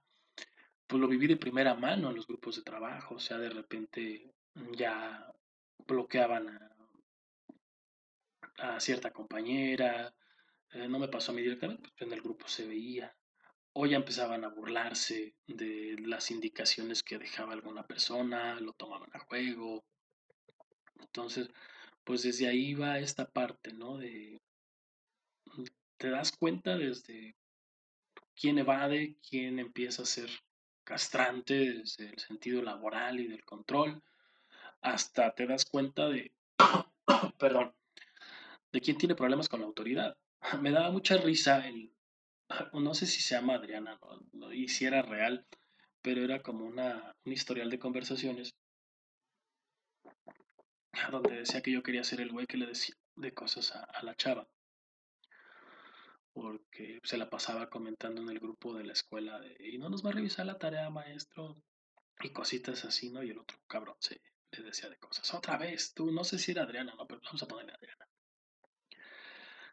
pues 0.86 0.98
lo 0.98 1.06
viví 1.06 1.26
de 1.26 1.36
primera 1.36 1.74
mano 1.74 2.08
en 2.08 2.16
los 2.16 2.26
grupos 2.26 2.56
de 2.56 2.62
trabajo. 2.62 3.16
O 3.16 3.20
sea, 3.20 3.36
de 3.36 3.50
repente 3.50 4.32
ya 4.74 5.30
bloqueaban 5.86 6.48
a, 8.56 8.80
cierta 8.80 9.12
compañera. 9.12 10.14
Eh, 10.70 10.88
no 10.88 10.98
me 10.98 11.08
pasó 11.08 11.32
a 11.32 11.34
mí 11.34 11.42
directamente, 11.42 11.90
pues 11.90 12.00
en 12.00 12.12
el 12.14 12.22
grupo 12.22 12.48
se 12.48 12.66
veía. 12.66 13.14
O 13.74 13.86
ya 13.86 13.96
empezaban 13.96 14.44
a 14.44 14.48
burlarse 14.48 15.34
de 15.46 15.96
las 16.04 16.30
indicaciones 16.30 17.02
que 17.02 17.18
dejaba 17.18 17.52
alguna 17.54 17.86
persona, 17.86 18.60
lo 18.60 18.72
tomaban 18.74 19.10
a 19.14 19.20
juego. 19.20 19.84
Entonces, 21.00 21.48
pues 22.04 22.22
desde 22.22 22.48
ahí 22.48 22.74
va 22.74 22.98
esta 22.98 23.24
parte, 23.30 23.72
¿no? 23.72 23.96
De, 23.96 24.40
mm, 25.46 25.64
te 25.96 26.10
das 26.10 26.32
cuenta 26.36 26.76
desde 26.76 27.36
quién 28.34 28.58
evade, 28.58 29.16
quién 29.28 29.58
empieza 29.58 30.02
a 30.02 30.06
ser 30.06 30.30
castrante 30.84 31.54
desde 31.54 32.10
el 32.10 32.18
sentido 32.18 32.62
laboral 32.62 33.20
y 33.20 33.28
del 33.28 33.44
control, 33.44 34.02
hasta 34.80 35.34
te 35.34 35.46
das 35.46 35.64
cuenta 35.64 36.08
de, 36.08 36.32
perdón, 37.38 37.74
de 38.72 38.80
quién 38.80 38.98
tiene 38.98 39.14
problemas 39.14 39.48
con 39.48 39.60
la 39.60 39.66
autoridad. 39.66 40.16
Me 40.60 40.70
daba 40.70 40.90
mucha 40.90 41.16
risa 41.18 41.66
el, 41.68 41.91
no 42.72 42.94
sé 42.94 43.06
si 43.06 43.20
se 43.20 43.34
llama 43.34 43.54
Adriana, 43.54 43.98
¿no? 44.32 44.52
y 44.52 44.68
si 44.68 44.84
era 44.84 45.02
real, 45.02 45.46
pero 46.02 46.22
era 46.22 46.42
como 46.42 46.64
una, 46.64 47.14
un 47.24 47.32
historial 47.32 47.70
de 47.70 47.78
conversaciones 47.78 48.54
donde 51.10 51.36
decía 51.36 51.62
que 51.62 51.72
yo 51.72 51.82
quería 51.82 52.04
ser 52.04 52.20
el 52.20 52.32
güey 52.32 52.46
que 52.46 52.56
le 52.56 52.66
decía 52.66 52.94
de 53.16 53.32
cosas 53.32 53.74
a, 53.74 54.02
la 54.02 54.14
chava. 54.14 54.48
Porque 56.32 57.00
se 57.02 57.18
la 57.18 57.28
pasaba 57.28 57.68
comentando 57.68 58.22
en 58.22 58.30
el 58.30 58.38
grupo 58.38 58.74
de 58.74 58.84
la 58.84 58.94
escuela 58.94 59.40
y 59.58 59.78
no 59.78 59.90
nos 59.90 60.04
va 60.04 60.10
a 60.10 60.14
revisar 60.14 60.46
la 60.46 60.58
tarea, 60.58 60.88
maestro. 60.90 61.62
Y 62.20 62.30
cositas 62.30 62.84
así, 62.84 63.10
¿no? 63.10 63.22
Y 63.22 63.30
el 63.30 63.38
otro 63.38 63.58
cabrón 63.66 63.96
se 63.98 64.20
le 64.52 64.62
decía 64.62 64.88
de 64.88 64.98
cosas. 64.98 65.32
Otra 65.34 65.58
vez, 65.58 65.92
tú, 65.92 66.10
no 66.10 66.24
sé 66.24 66.38
si 66.38 66.52
era 66.52 66.62
Adriana, 66.62 66.94
no, 66.94 67.06
pero 67.06 67.20
vamos 67.24 67.42
a 67.42 67.48
ponerle 67.48 67.72
Adriana. 67.72 68.06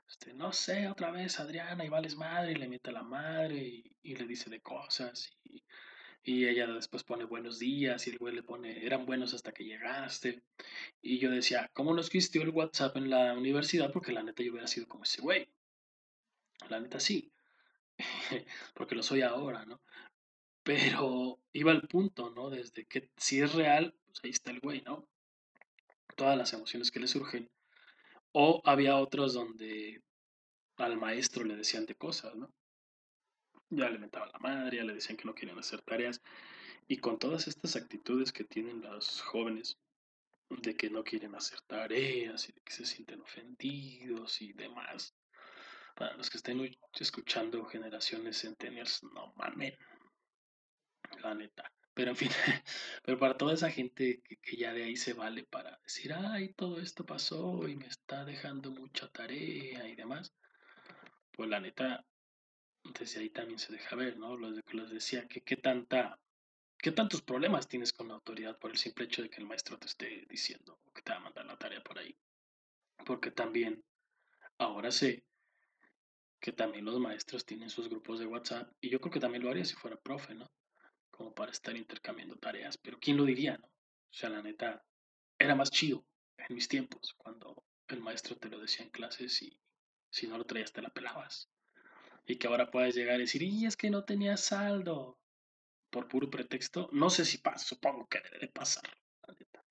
Este, 0.09 0.33
no 0.33 0.51
sé, 0.51 0.87
otra 0.87 1.11
vez 1.11 1.39
Adriana 1.39 1.85
y 1.85 1.89
vales 1.89 2.15
madre 2.15 2.53
y 2.53 2.55
le 2.55 2.67
mete 2.67 2.89
a 2.89 2.93
la 2.93 3.03
madre 3.03 3.57
y, 4.01 4.15
le 4.15 4.25
dice 4.25 4.49
de 4.49 4.59
cosas 4.59 5.31
y, 5.43 5.63
ella 6.23 6.67
después 6.67 7.03
pone 7.03 7.25
buenos 7.25 7.59
días 7.59 8.05
y 8.07 8.11
el 8.11 8.17
güey 8.17 8.35
le 8.35 8.43
pone, 8.43 8.85
eran 8.85 9.05
buenos 9.05 9.33
hasta 9.33 9.51
que 9.51 9.63
llegaste. 9.63 10.43
Y 11.01 11.17
yo 11.19 11.31
decía, 11.31 11.71
¿cómo 11.73 11.93
no 11.93 12.01
existió 12.01 12.43
el 12.43 12.49
WhatsApp 12.49 12.97
en 12.97 13.09
la 13.09 13.33
universidad? 13.33 13.91
Porque 13.91 14.11
la 14.11 14.21
neta 14.21 14.43
yo 14.43 14.51
hubiera 14.51 14.67
sido 14.67 14.87
como 14.87 15.05
ese 15.05 15.21
güey. 15.21 15.49
La 16.69 16.79
neta 16.79 16.99
sí. 16.99 17.31
porque 18.75 18.95
lo 18.95 19.03
soy 19.03 19.21
ahora, 19.21 19.65
¿no? 19.65 19.81
Pero 20.63 21.39
iba 21.53 21.71
al 21.71 21.87
punto, 21.87 22.29
¿no? 22.31 22.49
Desde 22.49 22.85
que 22.85 23.09
si 23.17 23.41
es 23.41 23.53
real, 23.53 23.95
pues 24.07 24.19
ahí 24.23 24.31
está 24.31 24.51
el 24.51 24.59
güey, 24.59 24.81
¿no? 24.81 25.07
Todas 26.15 26.37
las 26.37 26.53
emociones 26.53 26.91
que 26.91 26.99
le 26.99 27.07
surgen. 27.07 27.49
O 28.41 28.61
había 28.63 28.95
otros 28.95 29.33
donde 29.33 30.01
al 30.77 30.95
maestro 30.95 31.43
le 31.43 31.57
decían 31.57 31.85
de 31.85 31.95
cosas, 31.95 32.37
¿no? 32.37 32.49
Ya 33.69 33.89
le 33.89 33.99
metaban 33.99 34.31
la 34.31 34.39
madre, 34.39 34.77
ya 34.77 34.85
le 34.85 34.93
decían 34.93 35.17
que 35.17 35.25
no 35.25 35.35
quieren 35.35 35.59
hacer 35.59 35.81
tareas. 35.81 36.21
Y 36.87 36.99
con 36.99 37.19
todas 37.19 37.49
estas 37.49 37.75
actitudes 37.75 38.31
que 38.31 38.45
tienen 38.45 38.79
los 38.79 39.21
jóvenes, 39.23 39.77
de 40.49 40.73
que 40.77 40.89
no 40.89 41.03
quieren 41.03 41.35
hacer 41.35 41.59
tareas 41.67 42.47
y 42.47 42.53
de 42.53 42.61
que 42.61 42.71
se 42.71 42.85
sienten 42.85 43.19
ofendidos 43.19 44.41
y 44.41 44.53
demás, 44.53 45.13
para 45.97 46.15
los 46.15 46.29
que 46.29 46.37
estén 46.37 46.77
escuchando 46.97 47.65
generaciones 47.65 48.39
centennials, 48.39 49.03
no 49.03 49.33
mamen. 49.35 49.75
La 51.21 51.35
neta. 51.35 51.69
Pero 51.99 52.11
en 52.11 52.15
fin, 52.15 52.29
pero 53.03 53.19
para 53.19 53.35
toda 53.35 53.53
esa 53.53 53.69
gente 53.69 54.21
que, 54.23 54.55
ya 54.55 54.71
de 54.71 54.85
ahí 54.85 54.95
se 54.95 55.11
vale 55.11 55.43
para 55.43 55.81
decir, 55.83 56.13
ay, 56.13 56.53
todo 56.53 56.79
esto 56.79 57.05
pasó 57.05 57.67
y 57.67 57.75
me 57.75 57.87
está 57.87 58.23
dejando 58.23 58.71
mucha 58.71 59.09
tarea 59.09 59.85
y 59.85 59.95
demás, 59.97 60.33
pues 61.33 61.49
la 61.49 61.59
neta, 61.59 62.05
desde 62.97 63.19
ahí 63.19 63.29
también 63.29 63.59
se 63.59 63.73
deja 63.73 63.97
ver, 63.97 64.15
¿no? 64.15 64.37
Lo 64.37 64.49
que 64.63 64.77
les 64.77 64.89
decía, 64.91 65.27
que 65.27 65.41
qué 65.41 65.57
tanta, 65.57 66.17
qué 66.77 66.93
tantos 66.93 67.21
problemas 67.21 67.67
tienes 67.67 67.91
con 67.91 68.07
la 68.07 68.13
autoridad 68.13 68.57
por 68.57 68.71
el 68.71 68.77
simple 68.77 69.03
hecho 69.03 69.21
de 69.21 69.29
que 69.29 69.41
el 69.41 69.47
maestro 69.47 69.77
te 69.77 69.87
esté 69.87 70.25
diciendo 70.29 70.79
que 70.95 71.01
te 71.01 71.11
va 71.11 71.17
a 71.17 71.23
mandar 71.23 71.47
la 71.47 71.57
tarea 71.57 71.83
por 71.83 71.99
ahí. 71.99 72.15
Porque 73.05 73.29
también, 73.29 73.83
ahora 74.57 74.89
sé 74.89 75.25
que 76.39 76.53
también 76.53 76.85
los 76.85 76.97
maestros 76.97 77.45
tienen 77.45 77.69
sus 77.69 77.89
grupos 77.89 78.21
de 78.21 78.25
WhatsApp 78.25 78.71
y 78.79 78.89
yo 78.89 79.01
creo 79.01 79.11
que 79.11 79.19
también 79.19 79.43
lo 79.43 79.49
haría 79.49 79.65
si 79.65 79.75
fuera 79.75 79.97
profe, 79.97 80.33
¿no? 80.33 80.49
Como 81.19 81.35
para 81.35 81.51
estar 81.51 81.75
intercambiando 81.75 82.37
tareas, 82.37 82.77
pero 82.77 82.97
¿quién 82.97 83.17
lo 83.17 83.25
diría, 83.25 83.57
no? 83.57 83.67
O 83.67 84.13
sea, 84.13 84.29
la 84.29 84.41
neta, 84.41 84.85
era 85.37 85.53
más 85.53 85.69
chido 85.69 86.05
en 86.37 86.55
mis 86.55 86.69
tiempos, 86.69 87.13
cuando 87.17 87.61
el 87.89 87.99
maestro 87.99 88.37
te 88.37 88.47
lo 88.47 88.57
decía 88.57 88.85
en 88.85 88.91
clases 88.91 89.41
y 89.41 89.59
si 90.09 90.27
no 90.27 90.37
lo 90.37 90.45
traías 90.45 90.71
te 90.71 90.81
la 90.81 90.91
pelabas. 90.91 91.49
Y 92.25 92.37
que 92.37 92.47
ahora 92.47 92.71
puedes 92.71 92.95
llegar 92.95 93.17
y 93.17 93.23
decir, 93.23 93.43
y 93.43 93.65
es 93.65 93.75
que 93.75 93.89
no 93.89 94.05
tenía 94.05 94.37
saldo, 94.37 95.19
por 95.89 96.07
puro 96.07 96.29
pretexto. 96.29 96.87
No 96.93 97.09
sé 97.09 97.25
si 97.25 97.39
pasa, 97.39 97.65
supongo 97.65 98.07
que 98.07 98.21
debe 98.21 98.39
de 98.39 98.47
pasar, 98.47 98.87
la 99.27 99.33
neta 99.33 99.61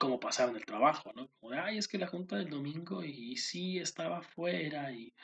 como 0.00 0.18
pasaba 0.18 0.50
en 0.50 0.56
el 0.56 0.66
trabajo, 0.66 1.12
¿no? 1.14 1.28
Como 1.38 1.52
de, 1.52 1.60
ay, 1.60 1.78
es 1.78 1.86
que 1.86 1.98
la 1.98 2.08
junta 2.08 2.34
del 2.34 2.50
domingo 2.50 3.04
y, 3.04 3.36
sí 3.36 3.78
estaba 3.78 4.22
fuera 4.22 4.90
y 4.90 5.14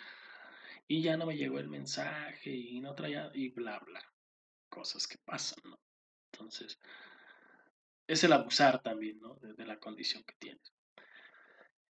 y 0.87 1.03
ya 1.03 1.16
no 1.16 1.27
me 1.27 1.37
llegó 1.37 1.59
el 1.59 1.68
mensaje 1.68 2.51
y 2.51 2.81
no 2.81 2.94
traía 2.94 3.31
y 3.35 3.49
bla, 3.49 3.79
bla. 3.81 4.13
Cosas 4.75 5.07
que 5.07 5.19
pasan, 5.19 5.63
¿no? 5.71 5.79
Entonces, 6.33 6.81
es 8.09 8.25
el 8.25 8.33
abusar 8.33 8.83
también, 8.83 9.21
¿no? 9.21 9.37
De, 9.37 9.65
la 9.65 9.79
condición 9.79 10.25
que 10.25 10.35
tienes. 10.41 10.73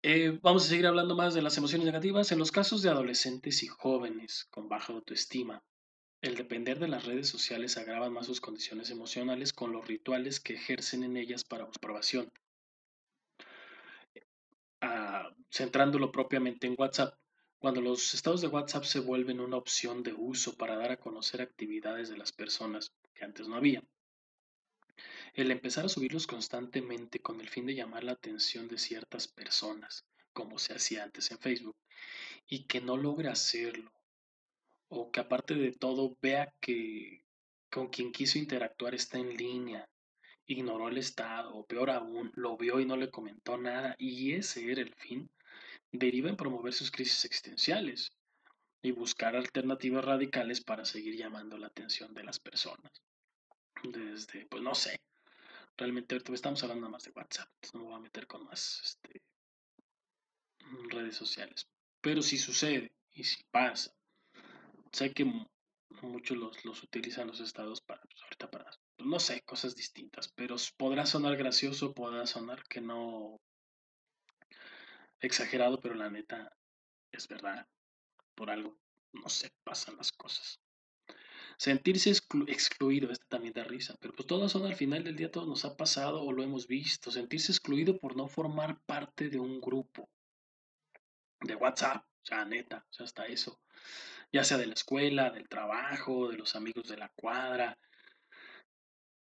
Eh, 0.05 0.39
vamos 0.43 0.65
a 0.65 0.69
seguir 0.69 0.87
hablando 0.87 1.17
más 1.17 1.35
de 1.35 1.43
las 1.43 1.59
emociones 1.59 1.87
negativas. 1.87 2.31
En 2.31 2.39
los 2.39 2.53
casos 2.53 2.83
de 2.83 2.91
adolescentes 2.91 3.65
y 3.65 3.67
jóvenes 3.67 4.47
con 4.53 4.69
baja 4.69 4.93
autoestima, 4.93 5.65
el 6.23 6.37
depender 6.37 6.79
de 6.79 6.87
las 6.87 7.05
redes 7.05 7.29
sociales 7.29 7.77
agrava 7.77 8.11
más 8.11 8.27
sus 8.27 8.41
condiciones 8.41 8.91
emocionales 8.91 9.53
con 9.53 9.73
los 9.73 9.85
rituales 9.85 10.39
que 10.39 10.55
ejercen 10.55 11.03
en 11.03 11.17
ellas 11.17 11.43
para 11.43 11.65
aprobación. 11.65 12.31
Ah, 14.81 15.35
centrándolo 15.51 16.13
propiamente 16.13 16.69
en 16.69 16.77
WhatsApp, 16.79 17.19
cuando 17.59 17.81
los 17.81 18.15
estados 18.15 18.41
de 18.41 18.47
WhatsApp 18.47 18.85
se 18.85 19.01
vuelven 19.01 19.41
una 19.41 19.57
opción 19.57 20.03
de 20.03 20.13
uso 20.13 20.57
para 20.57 20.77
dar 20.77 20.93
a 20.93 20.97
conocer 20.97 21.43
actividades 21.43 22.09
de 22.09 22.17
las 22.17 22.33
personas 22.33 22.93
que 23.15 23.25
antes 23.25 23.49
no 23.49 23.57
había. 23.57 23.83
El 25.35 25.51
empezar 25.51 25.85
a 25.85 25.89
subirlos 25.89 26.27
constantemente 26.27 27.21
con 27.21 27.41
el 27.41 27.49
fin 27.49 27.67
de 27.67 27.75
llamar 27.75 28.05
la 28.05 28.13
atención 28.13 28.69
de 28.69 28.79
ciertas 28.79 29.29
personas, 29.29 30.05
como 30.33 30.59
se 30.59 30.75
hacía 30.75 31.03
antes 31.03 31.31
en 31.31 31.39
Facebook, 31.39 31.77
y 32.47 32.65
que 32.65 32.81
no 32.81 32.97
logre 32.97 33.29
hacerlo, 33.29 33.93
o 34.89 35.11
que 35.11 35.21
aparte 35.21 35.55
de 35.55 35.73
todo 35.73 36.17
vea 36.23 36.55
que 36.61 37.25
con 37.71 37.89
quien 37.89 38.13
quiso 38.13 38.39
interactuar 38.39 38.95
está 38.95 39.19
en 39.19 39.37
línea, 39.37 39.89
ignoró 40.47 40.89
el 40.89 40.99
estado, 40.99 41.55
o 41.55 41.67
peor 41.67 41.91
aún, 41.91 42.33
lo 42.35 42.57
vio 42.57 42.81
y 42.81 42.87
no 42.87 42.97
le 42.97 43.11
comentó 43.11 43.59
nada, 43.59 43.97
y 43.99 44.33
ese 44.33 44.71
era 44.71 44.81
el 44.81 44.95
fin, 44.95 45.29
deriva 45.93 46.29
en 46.29 46.37
promover 46.37 46.73
sus 46.73 46.91
crisis 46.91 47.25
existenciales 47.25 48.13
y 48.83 48.93
buscar 48.93 49.35
alternativas 49.37 50.05
radicales 50.05 50.61
para 50.61 50.85
seguir 50.85 51.17
llamando 51.17 51.59
la 51.59 51.69
atención 51.69 52.15
de 52.15 52.25
las 52.25 52.39
personas. 52.39 53.03
Desde, 53.83 54.47
pues 54.47 54.63
no 54.63 54.75
sé, 54.75 55.01
realmente 55.77 56.15
ahorita 56.15 56.33
estamos 56.33 56.63
hablando 56.63 56.89
más 56.89 57.05
de 57.05 57.13
WhatsApp, 57.13 57.49
no 57.73 57.81
me 57.81 57.87
voy 57.87 57.95
a 57.95 58.01
meter 58.01 58.27
con 58.27 58.45
más 58.45 58.81
este, 58.85 59.23
redes 60.91 61.17
sociales. 61.17 61.69
Pero 62.01 62.23
si 62.23 62.39
sucede 62.39 62.93
y 63.13 63.25
si 63.25 63.43
pasa, 63.51 63.93
sé 64.93 65.13
que 65.13 65.25
muchos 66.03 66.37
los, 66.37 66.83
utilizan 66.83 67.29
los 67.29 67.41
estados 67.41 67.81
para, 67.81 68.03
pues, 68.03 68.23
ahorita 68.23 68.51
para, 68.51 68.65
pues, 68.97 69.09
no 69.09 69.19
sé, 69.19 69.43
cosas 69.43 69.75
distintas, 69.75 70.29
pero 70.29 70.57
podrá 70.77 71.07
sonar 71.07 71.37
gracioso, 71.37 71.95
podrá 71.95 72.27
sonar 72.27 72.63
que 72.69 72.81
no 72.81 73.41
exagerado, 75.21 75.81
pero 75.81 75.95
la 75.95 76.11
neta 76.11 76.57
es 77.13 77.29
verdad. 77.29 77.67
Por 78.35 78.51
algo, 78.51 78.79
no 79.13 79.29
sé, 79.29 79.53
pasan 79.65 79.97
las 79.97 80.13
cosas. 80.13 80.61
Sentirse 81.57 82.11
excluido, 82.11 83.11
este 83.11 83.25
también 83.29 83.53
da 83.53 83.65
risa, 83.65 83.97
pero 84.01 84.15
pues 84.15 84.29
todos 84.29 84.53
son 84.53 84.65
al 84.65 84.77
final 84.77 85.03
del 85.03 85.17
día, 85.17 85.33
todo 85.33 85.47
nos 85.47 85.65
ha 85.65 85.77
pasado 85.77 86.23
o 86.23 86.33
lo 86.33 86.45
hemos 86.45 86.69
visto. 86.69 87.11
Sentirse 87.11 87.51
excluido 87.51 87.99
por 87.99 88.17
no 88.17 88.29
formar 88.29 88.81
parte 88.87 89.29
de 89.29 89.41
un 89.41 89.61
grupo 89.61 90.09
de 91.41 91.57
WhatsApp, 91.57 92.05
o 92.05 92.25
sea, 92.25 92.45
neta, 92.45 92.87
o 92.89 92.93
sea, 92.93 93.05
hasta 93.05 93.27
eso. 93.27 93.61
Ya 94.33 94.45
sea 94.45 94.57
de 94.57 94.67
la 94.67 94.75
escuela, 94.75 95.31
del 95.31 95.49
trabajo, 95.49 96.29
de 96.29 96.37
los 96.37 96.55
amigos 96.55 96.89
de 96.89 96.97
la 96.97 97.09
cuadra. 97.09 97.77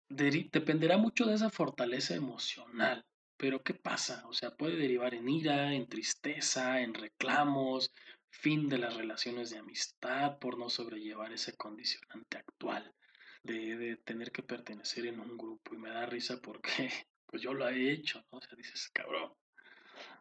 dependerá 0.10 0.98
mucho 0.98 1.26
de 1.26 1.36
esa 1.36 1.52
fortaleza 1.52 2.16
emocional. 2.16 3.06
Pero 3.38 3.64
¿qué 3.64 3.74
pasa? 3.74 4.26
O 4.28 4.34
sea, 4.34 4.56
puede 4.56 4.78
derivar 4.78 5.14
en 5.14 5.28
ira, 5.28 5.74
en 5.74 5.88
tristeza, 5.88 6.82
en 6.82 6.94
reclamos, 6.94 7.92
fin 8.30 8.68
de 8.70 8.78
las 8.78 8.96
relaciones 8.96 9.50
de 9.50 9.60
amistad 9.60 10.40
por 10.40 10.58
no 10.58 10.70
sobrellevar 10.70 11.32
ese 11.32 11.56
condicionante 11.56 12.38
actual 12.38 12.94
de, 13.44 13.98
tener 14.04 14.32
que 14.32 14.44
pertenecer 14.44 15.06
en 15.06 15.20
un 15.20 15.38
grupo. 15.38 15.76
Y 15.76 15.78
me 15.78 15.90
da 15.90 16.06
risa 16.06 16.42
porque 16.42 16.90
pues 17.26 17.42
yo 17.42 17.54
lo 17.54 17.68
he 17.68 17.92
hecho, 17.92 18.26
¿no? 18.32 18.40
O 18.40 18.42
sea, 18.42 18.56
dices, 18.56 18.90
cabrón, 18.94 19.34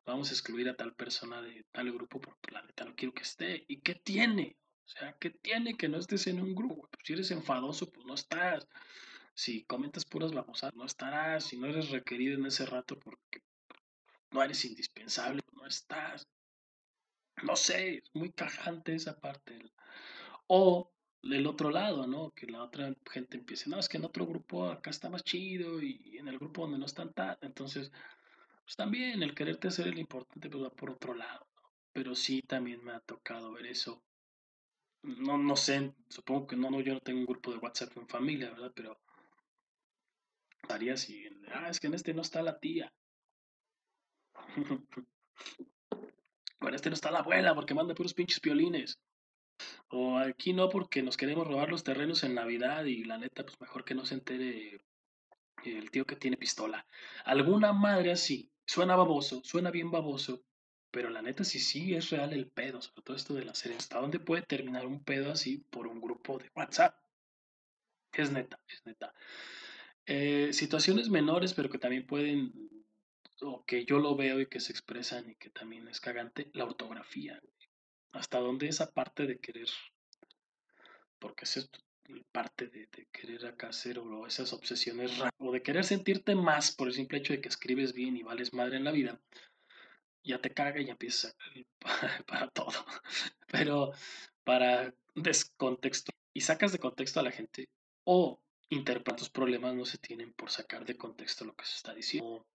vamos 0.04 0.30
a 0.30 0.32
excluir 0.32 0.68
a 0.68 0.76
tal 0.76 0.94
persona 0.94 1.40
de 1.40 1.64
tal 1.72 1.90
grupo 1.92 2.20
porque 2.20 2.52
la 2.52 2.62
neta 2.62 2.84
no 2.84 2.94
quiero 2.94 3.14
que 3.14 3.22
esté. 3.22 3.64
¿Y 3.68 3.80
qué 3.80 3.94
tiene? 3.94 4.56
O 4.84 4.88
sea, 4.88 5.16
¿qué 5.18 5.30
tiene 5.30 5.76
que 5.76 5.88
no 5.88 5.98
estés 5.98 6.26
en 6.26 6.40
un 6.40 6.54
grupo? 6.54 6.88
Pues 6.90 7.02
si 7.04 7.12
eres 7.14 7.30
enfadoso, 7.30 7.90
pues 7.90 8.06
no 8.06 8.14
estás. 8.14 8.66
Si 9.34 9.64
comentas 9.64 10.04
puras 10.04 10.32
babosadas, 10.32 10.74
no 10.74 10.84
estarás. 10.84 11.44
Si 11.44 11.56
no 11.58 11.66
eres 11.66 11.90
requerido 11.90 12.38
en 12.38 12.46
ese 12.46 12.66
rato 12.66 12.98
porque 12.98 13.42
no 14.30 14.42
eres 14.42 14.64
indispensable, 14.64 15.42
no 15.52 15.66
estás. 15.66 16.26
No 17.42 17.56
sé, 17.56 17.96
es 17.96 18.10
muy 18.14 18.32
cajante 18.32 18.94
esa 18.94 19.18
parte. 19.18 19.58
O 20.46 20.92
del 21.22 21.46
otro 21.46 21.70
lado, 21.70 22.06
¿no? 22.06 22.32
Que 22.32 22.46
la 22.46 22.62
otra 22.62 22.94
gente 23.10 23.36
empiece, 23.38 23.70
no, 23.70 23.78
es 23.78 23.88
que 23.88 23.96
en 23.96 24.04
otro 24.04 24.26
grupo 24.26 24.66
acá 24.68 24.90
está 24.90 25.08
más 25.08 25.22
chido 25.22 25.80
y 25.82 26.18
en 26.18 26.28
el 26.28 26.38
grupo 26.38 26.62
donde 26.62 26.78
no 26.78 26.86
están 26.86 27.12
tan. 27.12 27.36
Entonces, 27.42 27.90
pues 28.64 28.76
también 28.76 29.22
el 29.22 29.34
quererte 29.34 29.68
hacer 29.68 29.88
el 29.88 29.98
importante 29.98 30.48
pues 30.48 30.64
va 30.64 30.70
por 30.70 30.90
otro 30.90 31.14
lado. 31.14 31.46
Pero 31.92 32.14
sí 32.14 32.42
también 32.42 32.82
me 32.84 32.92
ha 32.92 33.00
tocado 33.00 33.52
ver 33.52 33.66
eso. 33.66 34.02
No, 35.02 35.36
no 35.36 35.56
sé, 35.56 35.94
supongo 36.08 36.46
que 36.46 36.56
no, 36.56 36.70
no, 36.70 36.80
yo 36.80 36.94
no 36.94 37.00
tengo 37.00 37.20
un 37.20 37.26
grupo 37.26 37.50
de 37.52 37.58
WhatsApp 37.58 37.96
en 37.96 38.08
familia, 38.08 38.50
¿verdad? 38.50 38.72
Pero 38.74 39.00
si, 40.96 41.28
ah, 41.52 41.68
es 41.68 41.80
que 41.80 41.86
en 41.86 41.94
este 41.94 42.14
no 42.14 42.22
está 42.22 42.42
la 42.42 42.58
tía. 42.58 42.92
bueno, 46.60 46.76
este 46.76 46.90
no 46.90 46.94
está 46.94 47.10
la 47.10 47.20
abuela 47.20 47.54
porque 47.54 47.74
manda 47.74 47.94
puros 47.94 48.14
pinches 48.14 48.40
piolines. 48.40 48.98
O 49.88 50.18
aquí 50.18 50.52
no 50.52 50.68
porque 50.68 51.02
nos 51.02 51.16
queremos 51.16 51.46
robar 51.46 51.70
los 51.70 51.84
terrenos 51.84 52.24
en 52.24 52.34
Navidad 52.34 52.84
y 52.84 53.04
la 53.04 53.18
neta, 53.18 53.44
pues 53.44 53.60
mejor 53.60 53.84
que 53.84 53.94
no 53.94 54.04
se 54.06 54.14
entere 54.14 54.80
el 55.64 55.90
tío 55.90 56.06
que 56.06 56.16
tiene 56.16 56.36
pistola. 56.36 56.86
Alguna 57.24 57.72
madre 57.72 58.12
así, 58.12 58.50
suena 58.66 58.96
baboso, 58.96 59.42
suena 59.44 59.70
bien 59.70 59.90
baboso, 59.90 60.44
Pero 60.90 61.08
la 61.08 61.22
neta, 61.22 61.42
sí, 61.42 61.58
sí 61.58 61.94
es 61.94 62.10
real 62.10 62.34
el 62.34 62.48
pedo, 62.48 62.82
sobre 62.82 63.02
todo 63.02 63.16
esto 63.16 63.32
de 63.34 63.44
la 63.46 63.54
serie. 63.54 63.78
¿Hasta 63.78 63.98
dónde 63.98 64.18
puede 64.20 64.42
terminar 64.42 64.86
un 64.86 65.02
pedo 65.02 65.32
así 65.32 65.58
por 65.70 65.86
un 65.86 66.00
grupo 66.02 66.38
de 66.38 66.50
WhatsApp? 66.54 66.94
Es 68.12 68.30
neta, 68.30 68.60
es 68.68 68.84
neta. 68.84 69.14
Eh, 70.06 70.52
situaciones 70.52 71.08
menores, 71.08 71.54
pero 71.54 71.70
que 71.70 71.78
también 71.78 72.06
pueden, 72.06 72.52
o 73.40 73.64
que 73.64 73.84
yo 73.84 73.98
lo 73.98 74.16
veo 74.16 74.40
y 74.40 74.46
que 74.46 74.60
se 74.60 74.72
expresan 74.72 75.30
y 75.30 75.34
que 75.36 75.50
también 75.50 75.86
es 75.88 76.00
cagante, 76.00 76.50
la 76.54 76.64
ortografía. 76.64 77.40
Hasta 78.12 78.40
dónde 78.40 78.68
esa 78.68 78.92
parte 78.92 79.26
de 79.26 79.38
querer, 79.38 79.68
porque 81.18 81.44
es 81.44 81.70
parte 82.32 82.66
de, 82.66 82.88
querer 83.12 83.46
acá 83.46 83.68
hacer 83.68 83.98
o 83.98 84.26
esas 84.26 84.52
obsesiones 84.52 85.12
o 85.38 85.52
de 85.52 85.62
querer 85.62 85.84
sentirte 85.84 86.34
más 86.34 86.74
por 86.74 86.88
el 86.88 86.94
simple 86.94 87.18
hecho 87.18 87.32
de 87.32 87.40
que 87.40 87.48
escribes 87.48 87.92
bien 87.92 88.16
y 88.16 88.22
vales 88.22 88.52
madre 88.52 88.76
en 88.76 88.84
la 88.84 88.90
vida, 88.90 89.20
ya 90.24 90.40
te 90.40 90.50
caga 90.50 90.80
y 90.80 90.86
ya 90.86 90.92
empiezas 90.92 91.36
para 92.26 92.48
todo. 92.48 92.84
Pero 93.46 93.92
para 94.44 94.94
descontexto 95.14 96.12
y 96.34 96.40
sacas 96.40 96.72
de 96.72 96.78
contexto 96.78 97.20
a 97.20 97.22
la 97.22 97.30
gente 97.30 97.68
o 98.04 98.40
interpretas 98.74 99.28
problemas 99.28 99.74
no 99.74 99.84
se 99.84 99.98
tienen 99.98 100.32
por 100.32 100.50
sacar 100.50 100.84
de 100.84 100.96
contexto 100.96 101.44
lo 101.44 101.54
que 101.54 101.64
se 101.64 101.76
está 101.76 101.94
diciendo 101.94 102.46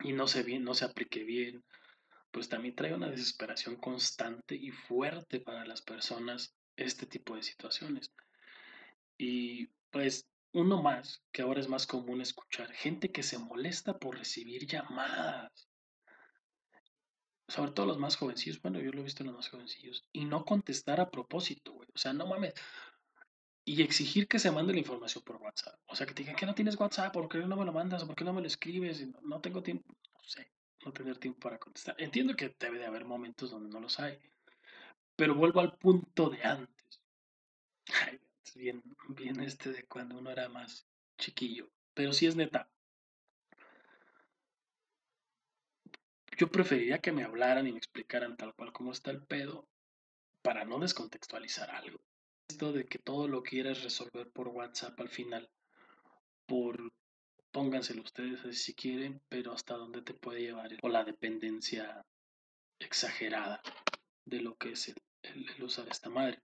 y 0.00 0.12
no 0.12 0.26
se 0.26 0.42
no 0.58 0.74
se 0.74 0.84
aplique 0.84 1.22
bien, 1.22 1.64
pues 2.30 2.48
también 2.48 2.74
trae 2.74 2.94
una 2.94 3.10
desesperación 3.10 3.76
constante 3.76 4.54
y 4.56 4.70
fuerte 4.70 5.40
para 5.40 5.66
las 5.66 5.82
personas 5.82 6.56
este 6.76 7.06
tipo 7.06 7.36
de 7.36 7.42
situaciones. 7.42 8.10
Y 9.18 9.66
pues 9.90 10.26
uno 10.52 10.82
más, 10.82 11.22
que 11.30 11.42
ahora 11.42 11.60
es 11.60 11.68
más 11.68 11.86
común 11.86 12.20
escuchar, 12.20 12.72
gente 12.72 13.12
que 13.12 13.22
se 13.22 13.38
molesta 13.38 13.98
por 13.98 14.16
recibir 14.16 14.66
llamadas. 14.66 15.68
Sobre 17.48 17.72
todo 17.72 17.86
los 17.86 17.98
más 17.98 18.16
jovencillos, 18.16 18.62
bueno, 18.62 18.80
yo 18.80 18.92
lo 18.92 19.00
he 19.00 19.04
visto 19.04 19.22
en 19.22 19.26
los 19.28 19.36
más 19.36 19.48
jovencillos, 19.48 20.08
y 20.10 20.24
no 20.24 20.44
contestar 20.44 21.00
a 21.00 21.10
propósito, 21.10 21.72
güey. 21.72 21.88
O 21.94 21.98
sea, 21.98 22.14
no 22.14 22.26
mames. 22.26 22.54
Y 23.64 23.82
exigir 23.82 24.26
que 24.26 24.38
se 24.38 24.50
mande 24.50 24.72
la 24.72 24.80
información 24.80 25.22
por 25.24 25.36
WhatsApp. 25.36 25.78
O 25.86 25.94
sea, 25.94 26.06
que 26.06 26.14
te 26.14 26.22
digan 26.22 26.36
que 26.36 26.46
no 26.46 26.54
tienes 26.54 26.78
WhatsApp, 26.78 27.12
¿por 27.12 27.28
qué 27.28 27.38
no 27.38 27.56
me 27.56 27.64
lo 27.64 27.72
mandas? 27.72 28.04
¿Por 28.04 28.16
qué 28.16 28.24
no 28.24 28.32
me 28.32 28.40
lo 28.40 28.46
escribes? 28.46 29.06
No 29.22 29.40
tengo 29.40 29.62
tiempo, 29.62 29.94
no 30.14 30.28
sé, 30.28 30.50
no 30.84 30.92
tener 30.92 31.18
tiempo 31.18 31.40
para 31.40 31.58
contestar. 31.58 31.94
Entiendo 31.98 32.34
que 32.34 32.54
debe 32.58 32.78
de 32.78 32.86
haber 32.86 33.04
momentos 33.04 33.50
donde 33.50 33.70
no 33.70 33.80
los 33.80 34.00
hay. 34.00 34.18
Pero 35.16 35.34
vuelvo 35.34 35.60
al 35.60 35.76
punto 35.78 36.28
de 36.30 36.42
antes. 36.42 37.00
Ay, 38.06 38.20
bien, 38.56 38.82
bien 39.08 39.40
este 39.40 39.70
de 39.70 39.84
cuando 39.84 40.18
uno 40.18 40.30
era 40.30 40.48
más 40.48 40.86
chiquillo. 41.18 41.70
Pero 41.94 42.12
sí 42.12 42.26
es 42.26 42.34
neta. 42.34 42.68
Yo 46.36 46.50
preferiría 46.50 46.98
que 46.98 47.12
me 47.12 47.24
hablaran 47.24 47.66
y 47.68 47.72
me 47.72 47.78
explicaran 47.78 48.36
tal 48.36 48.54
cual 48.54 48.72
como 48.72 48.90
está 48.90 49.10
el 49.10 49.22
pedo 49.22 49.68
para 50.42 50.64
no 50.64 50.80
descontextualizar 50.80 51.70
algo. 51.70 52.00
Esto 52.48 52.72
de 52.72 52.86
que 52.86 52.98
todo 52.98 53.28
lo 53.28 53.42
quieras 53.42 53.82
resolver 53.82 54.30
por 54.30 54.48
WhatsApp 54.48 54.98
al 55.00 55.08
final, 55.08 55.50
por 56.46 56.92
pónganselo 57.50 58.02
ustedes 58.02 58.40
si 58.62 58.74
quieren, 58.74 59.22
pero 59.28 59.52
hasta 59.52 59.74
dónde 59.74 60.02
te 60.02 60.14
puede 60.14 60.40
llevar 60.40 60.70
o 60.82 60.88
la 60.88 61.04
dependencia 61.04 62.04
exagerada 62.78 63.62
de 64.24 64.40
lo 64.40 64.56
que 64.56 64.72
es 64.72 64.88
el, 64.88 64.96
el 65.22 65.62
usar 65.62 65.88
esta 65.88 66.08
madre. 66.10 66.40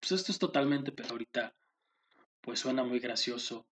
Pues 0.00 0.12
esto 0.12 0.32
es 0.32 0.38
totalmente, 0.38 0.90
pero 0.90 1.10
ahorita 1.10 1.54
pues 2.42 2.60
suena 2.60 2.82
muy 2.82 2.98
gracioso. 2.98 3.66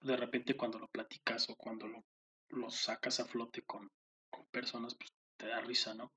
De 0.00 0.16
repente 0.16 0.56
cuando 0.56 0.78
lo 0.78 0.86
platicas 0.88 1.48
o 1.48 1.56
cuando 1.56 1.86
lo, 1.88 2.70
sacas 2.70 3.18
a 3.20 3.24
flote 3.24 3.62
con, 3.62 3.90
personas, 4.50 4.94
pues 4.94 5.10
te 5.36 5.46
da 5.46 5.60
risa, 5.60 5.94
¿no? 5.94 6.12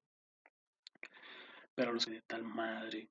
Pero 1.79 1.93
los 1.93 2.07
de 2.07 2.21
tal 2.23 2.43
madre. 2.43 3.07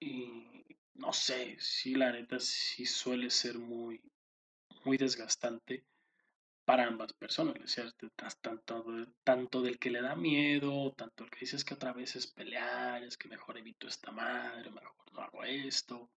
Y 0.00 0.64
no 0.94 1.12
sé, 1.12 1.56
sí, 1.60 1.94
la 1.94 2.10
neta 2.10 2.40
sí 2.40 2.84
suele 2.84 3.30
ser 3.30 3.60
muy, 3.60 4.02
muy 4.84 4.96
desgastante 4.96 5.84
para 6.64 6.88
ambas 6.88 7.12
personas, 7.12 7.76
tanto, 8.40 8.84
tanto 9.22 9.62
del 9.62 9.78
que 9.78 9.90
le 9.90 10.02
da 10.02 10.16
miedo, 10.16 10.92
tanto 10.94 11.22
el 11.22 11.30
que 11.30 11.38
dices 11.38 11.64
que 11.64 11.74
otra 11.74 11.92
vez 11.92 12.16
es 12.16 12.26
pelear, 12.26 13.04
es 13.04 13.16
que 13.16 13.28
mejor 13.28 13.56
evito 13.56 13.86
esta 13.86 14.10
madre, 14.10 14.72
mejor 14.72 15.12
no 15.12 15.20
hago 15.20 15.44
esto, 15.44 16.10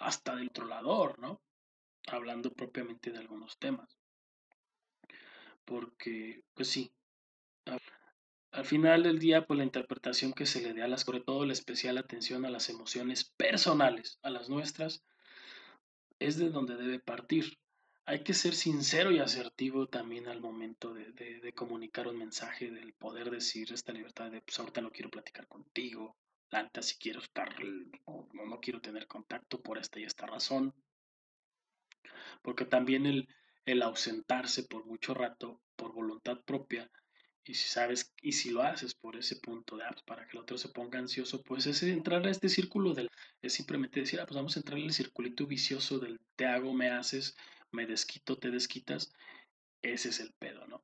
hasta 0.00 0.34
del 0.34 0.50
trolador, 0.50 1.16
¿no? 1.20 1.40
Hablando 2.08 2.52
propiamente 2.52 3.12
de 3.12 3.18
algunos 3.18 3.56
temas. 3.56 3.96
Porque, 5.64 6.42
pues 6.54 6.66
sí, 6.66 6.92
al 8.52 8.64
final 8.64 9.02
del 9.02 9.18
día, 9.18 9.46
pues 9.46 9.58
la 9.58 9.64
interpretación 9.64 10.32
que 10.32 10.46
se 10.46 10.60
le 10.60 10.74
dé 10.74 10.82
a 10.82 10.88
las, 10.88 11.02
sobre 11.02 11.20
todo 11.20 11.44
la 11.44 11.52
especial 11.52 11.98
atención 11.98 12.44
a 12.44 12.50
las 12.50 12.68
emociones 12.68 13.24
personales, 13.24 14.18
a 14.22 14.30
las 14.30 14.48
nuestras, 14.48 15.04
es 16.18 16.36
de 16.36 16.50
donde 16.50 16.76
debe 16.76 16.98
partir 16.98 17.58
hay 18.10 18.24
que 18.24 18.34
ser 18.34 18.54
sincero 18.54 19.12
y 19.12 19.20
asertivo 19.20 19.86
también 19.86 20.26
al 20.26 20.40
momento 20.40 20.92
de, 20.92 21.52
comunicar 21.54 22.08
un 22.08 22.18
mensaje, 22.18 22.68
del 22.68 22.92
poder 22.92 23.30
decir 23.30 23.72
esta 23.72 23.92
libertad 23.92 24.32
de, 24.32 24.40
pues 24.40 24.58
ahorita 24.58 24.80
no 24.80 24.90
quiero 24.90 25.10
platicar 25.10 25.46
contigo, 25.46 26.16
la 26.50 26.68
si 26.82 26.96
quiero 26.96 27.20
estar, 27.20 27.54
o 28.06 28.28
no, 28.32 28.46
no 28.46 28.58
quiero 28.58 28.80
tener 28.80 29.06
contacto 29.06 29.62
por 29.62 29.78
esta 29.78 30.00
y 30.00 30.04
esta 30.04 30.26
razón. 30.26 30.74
Porque 32.42 32.64
también 32.64 33.06
el, 33.06 33.28
el 33.64 33.80
ausentarse 33.80 34.64
por 34.64 34.86
mucho 34.86 35.14
rato, 35.14 35.60
por 35.76 35.92
voluntad 35.92 36.40
propia, 36.44 36.90
y 37.44 37.54
si 37.54 37.68
sabes, 37.68 38.12
y 38.22 38.32
si 38.32 38.50
lo 38.50 38.62
haces 38.62 38.94
por 38.94 39.16
ese 39.16 39.36
punto 39.36 39.76
de, 39.76 39.84
ah, 39.84 39.94
para 40.06 40.26
que 40.26 40.36
el 40.36 40.42
otro 40.42 40.58
se 40.58 40.68
ponga 40.68 40.98
ansioso, 40.98 41.42
pues 41.42 41.66
es 41.66 41.82
entrar 41.82 42.26
a 42.26 42.30
este 42.30 42.48
círculo 42.48 42.94
del, 42.94 43.10
es 43.42 43.52
simplemente 43.54 44.00
decir, 44.00 44.20
ah, 44.20 44.26
pues 44.26 44.36
vamos 44.36 44.56
a 44.56 44.60
entrar 44.60 44.78
en 44.78 44.84
el 44.84 44.92
circulito 44.92 45.46
vicioso 45.46 45.98
del 45.98 46.20
te 46.36 46.46
hago, 46.46 46.72
me 46.72 46.90
haces, 46.90 47.36
me 47.72 47.86
desquito, 47.86 48.38
te 48.38 48.50
desquitas, 48.50 49.12
ese 49.82 50.10
es 50.10 50.20
el 50.20 50.32
pedo, 50.38 50.66
¿no? 50.66 50.82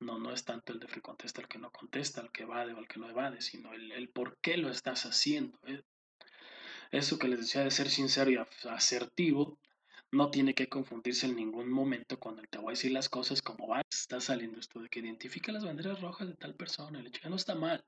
No, 0.00 0.18
no 0.18 0.32
es 0.32 0.44
tanto 0.44 0.72
el 0.72 0.80
de 0.80 0.86
que 0.86 1.00
el 1.00 1.48
que 1.48 1.58
no 1.58 1.70
contesta, 1.70 2.20
el 2.20 2.30
que 2.30 2.42
evade 2.42 2.74
o 2.74 2.78
el 2.78 2.86
que 2.86 3.00
no 3.00 3.08
evade, 3.08 3.40
sino 3.40 3.72
el, 3.72 4.08
por 4.10 4.36
qué 4.40 4.56
lo 4.56 4.70
estás 4.70 5.06
haciendo. 5.06 5.58
¿eh? 5.66 5.82
Eso 6.90 7.18
que 7.18 7.28
les 7.28 7.40
decía 7.40 7.64
de 7.64 7.70
ser 7.70 7.88
sincero 7.88 8.30
y 8.30 8.38
asertivo, 8.68 9.58
no 10.14 10.30
tiene 10.30 10.54
que 10.54 10.68
confundirse 10.68 11.26
en 11.26 11.36
ningún 11.36 11.70
momento 11.70 12.18
cuando 12.18 12.42
te 12.42 12.58
voy 12.58 12.68
a 12.68 12.70
decir 12.70 12.92
las 12.92 13.08
cosas 13.08 13.42
como 13.42 13.68
va. 13.68 13.82
Está 13.90 14.20
saliendo 14.20 14.60
esto 14.60 14.80
de 14.80 14.88
que 14.88 15.00
identifica 15.00 15.52
las 15.52 15.64
banderas 15.64 16.00
rojas 16.00 16.28
de 16.28 16.34
tal 16.34 16.54
persona, 16.54 17.00
el 17.00 17.10
chica 17.10 17.28
no 17.28 17.36
está 17.36 17.54
mal. 17.54 17.84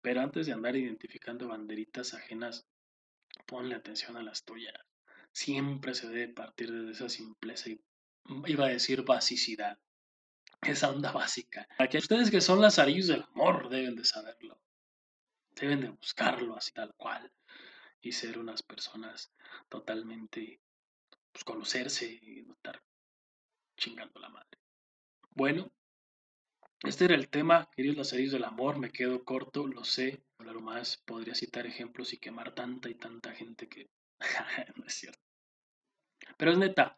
Pero 0.00 0.20
antes 0.20 0.46
de 0.46 0.52
andar 0.52 0.76
identificando 0.76 1.48
banderitas 1.48 2.14
ajenas, 2.14 2.66
ponle 3.46 3.74
atención 3.74 4.16
a 4.16 4.22
las 4.22 4.44
tuyas 4.44 4.74
siempre 5.32 5.94
se 5.94 6.08
debe 6.08 6.28
partir 6.28 6.70
desde 6.70 6.92
esa 6.92 7.08
simpleza 7.08 7.70
y 7.70 7.80
mm, 8.24 8.44
iba 8.46 8.66
a 8.66 8.70
decir 8.70 9.02
basicidad, 9.02 9.78
esa 10.62 10.90
onda 10.90 11.10
básica. 11.12 11.66
Que 11.90 11.98
ustedes 11.98 12.30
que 12.30 12.40
son 12.40 12.60
las 12.60 12.78
arillos 12.78 13.08
del 13.08 13.22
amor 13.34 13.68
deben 13.68 13.96
de 13.96 14.04
saberlo, 14.04 14.60
deben 15.54 15.80
de 15.80 15.88
buscarlo 15.88 16.56
así 16.56 16.72
tal 16.72 16.94
cual 16.96 17.32
y 18.02 18.12
ser 18.12 18.38
unas 18.38 18.62
personas 18.62 19.32
totalmente, 19.68 20.60
pues 21.32 21.44
conocerse 21.44 22.12
y 22.12 22.42
no 22.42 22.52
estar 22.54 22.82
chingando 23.76 24.20
la 24.20 24.28
madre. 24.28 24.58
Bueno, 25.30 25.72
este 26.82 27.04
era 27.04 27.14
el 27.14 27.28
tema, 27.28 27.70
queridos 27.74 27.96
las 27.96 28.12
arillos 28.12 28.32
del 28.32 28.44
amor, 28.44 28.76
me 28.76 28.90
quedo 28.90 29.24
corto, 29.24 29.66
lo 29.66 29.84
sé, 29.84 30.22
hablar 30.38 30.60
más, 30.60 30.96
podría 30.98 31.34
citar 31.34 31.64
ejemplos 31.64 32.12
y 32.12 32.18
quemar 32.18 32.54
tanta 32.54 32.90
y 32.90 32.94
tanta 32.94 33.32
gente 33.32 33.68
que 33.68 33.88
no 34.76 34.84
es 34.84 34.92
cierto. 34.92 35.20
Pero 36.36 36.50
es 36.50 36.58
neta. 36.58 36.96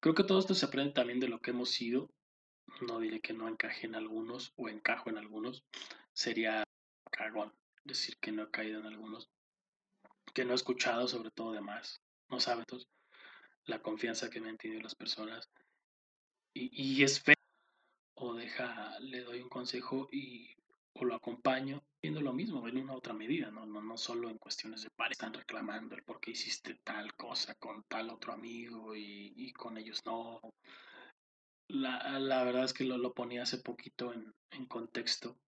Creo 0.00 0.14
que 0.14 0.24
todo 0.24 0.38
esto 0.38 0.54
se 0.54 0.64
aprende 0.66 0.92
también 0.92 1.20
de 1.20 1.28
lo 1.28 1.40
que 1.40 1.50
hemos 1.50 1.70
sido. 1.70 2.10
No 2.80 2.98
diré 3.00 3.20
que 3.20 3.32
no 3.32 3.48
encaje 3.48 3.86
en 3.86 3.94
algunos 3.94 4.52
o 4.56 4.68
encajo 4.68 5.10
en 5.10 5.18
algunos. 5.18 5.64
Sería 6.12 6.64
cagón 7.10 7.52
decir 7.84 8.16
que 8.18 8.32
no 8.32 8.44
he 8.44 8.50
caído 8.50 8.80
en 8.80 8.86
algunos. 8.86 9.30
Que 10.36 10.44
no 10.44 10.52
he 10.52 10.54
escuchado 10.54 11.08
sobre 11.08 11.30
todo 11.30 11.52
de 11.52 11.62
más. 11.62 12.02
No 12.28 12.40
sabes 12.40 12.66
la 13.64 13.80
confianza 13.80 14.28
que 14.28 14.38
me 14.38 14.50
han 14.50 14.58
tenido 14.58 14.82
las 14.82 14.94
personas. 14.94 15.48
Y, 16.52 17.02
es 17.02 17.22
feo. 17.22 17.34
O 18.18 18.34
deja, 18.34 19.00
le 19.00 19.22
doy 19.22 19.40
un 19.40 19.48
consejo 19.48 20.10
y 20.12 20.54
o 20.92 21.06
lo 21.06 21.14
acompaño 21.14 21.82
viendo 22.02 22.20
lo 22.20 22.34
mismo 22.34 22.68
en 22.68 22.76
una 22.76 22.92
otra 22.92 23.14
medida, 23.14 23.50
no, 23.50 23.64
no, 23.64 23.80
no 23.80 23.96
solo 23.96 24.28
en 24.28 24.36
cuestiones 24.36 24.82
de 24.82 24.90
par, 24.90 25.12
están 25.12 25.32
reclamando 25.32 25.94
el 25.94 26.02
por 26.02 26.20
qué 26.20 26.32
hiciste 26.32 26.74
tal 26.84 27.14
cosa 27.14 27.54
con 27.54 27.84
tal 27.84 28.10
otro 28.10 28.34
amigo 28.34 28.94
y, 28.94 29.54
con 29.54 29.78
ellos 29.78 30.04
no. 30.04 30.42
La, 31.68 32.18
la, 32.18 32.44
verdad 32.44 32.64
es 32.64 32.74
que 32.74 32.84
lo, 32.84 32.98
lo 32.98 33.14
ponía 33.14 33.42
hace 33.42 33.56
poquito 33.56 34.12
en, 34.12 34.34
en 34.50 34.66
contexto. 34.66 35.38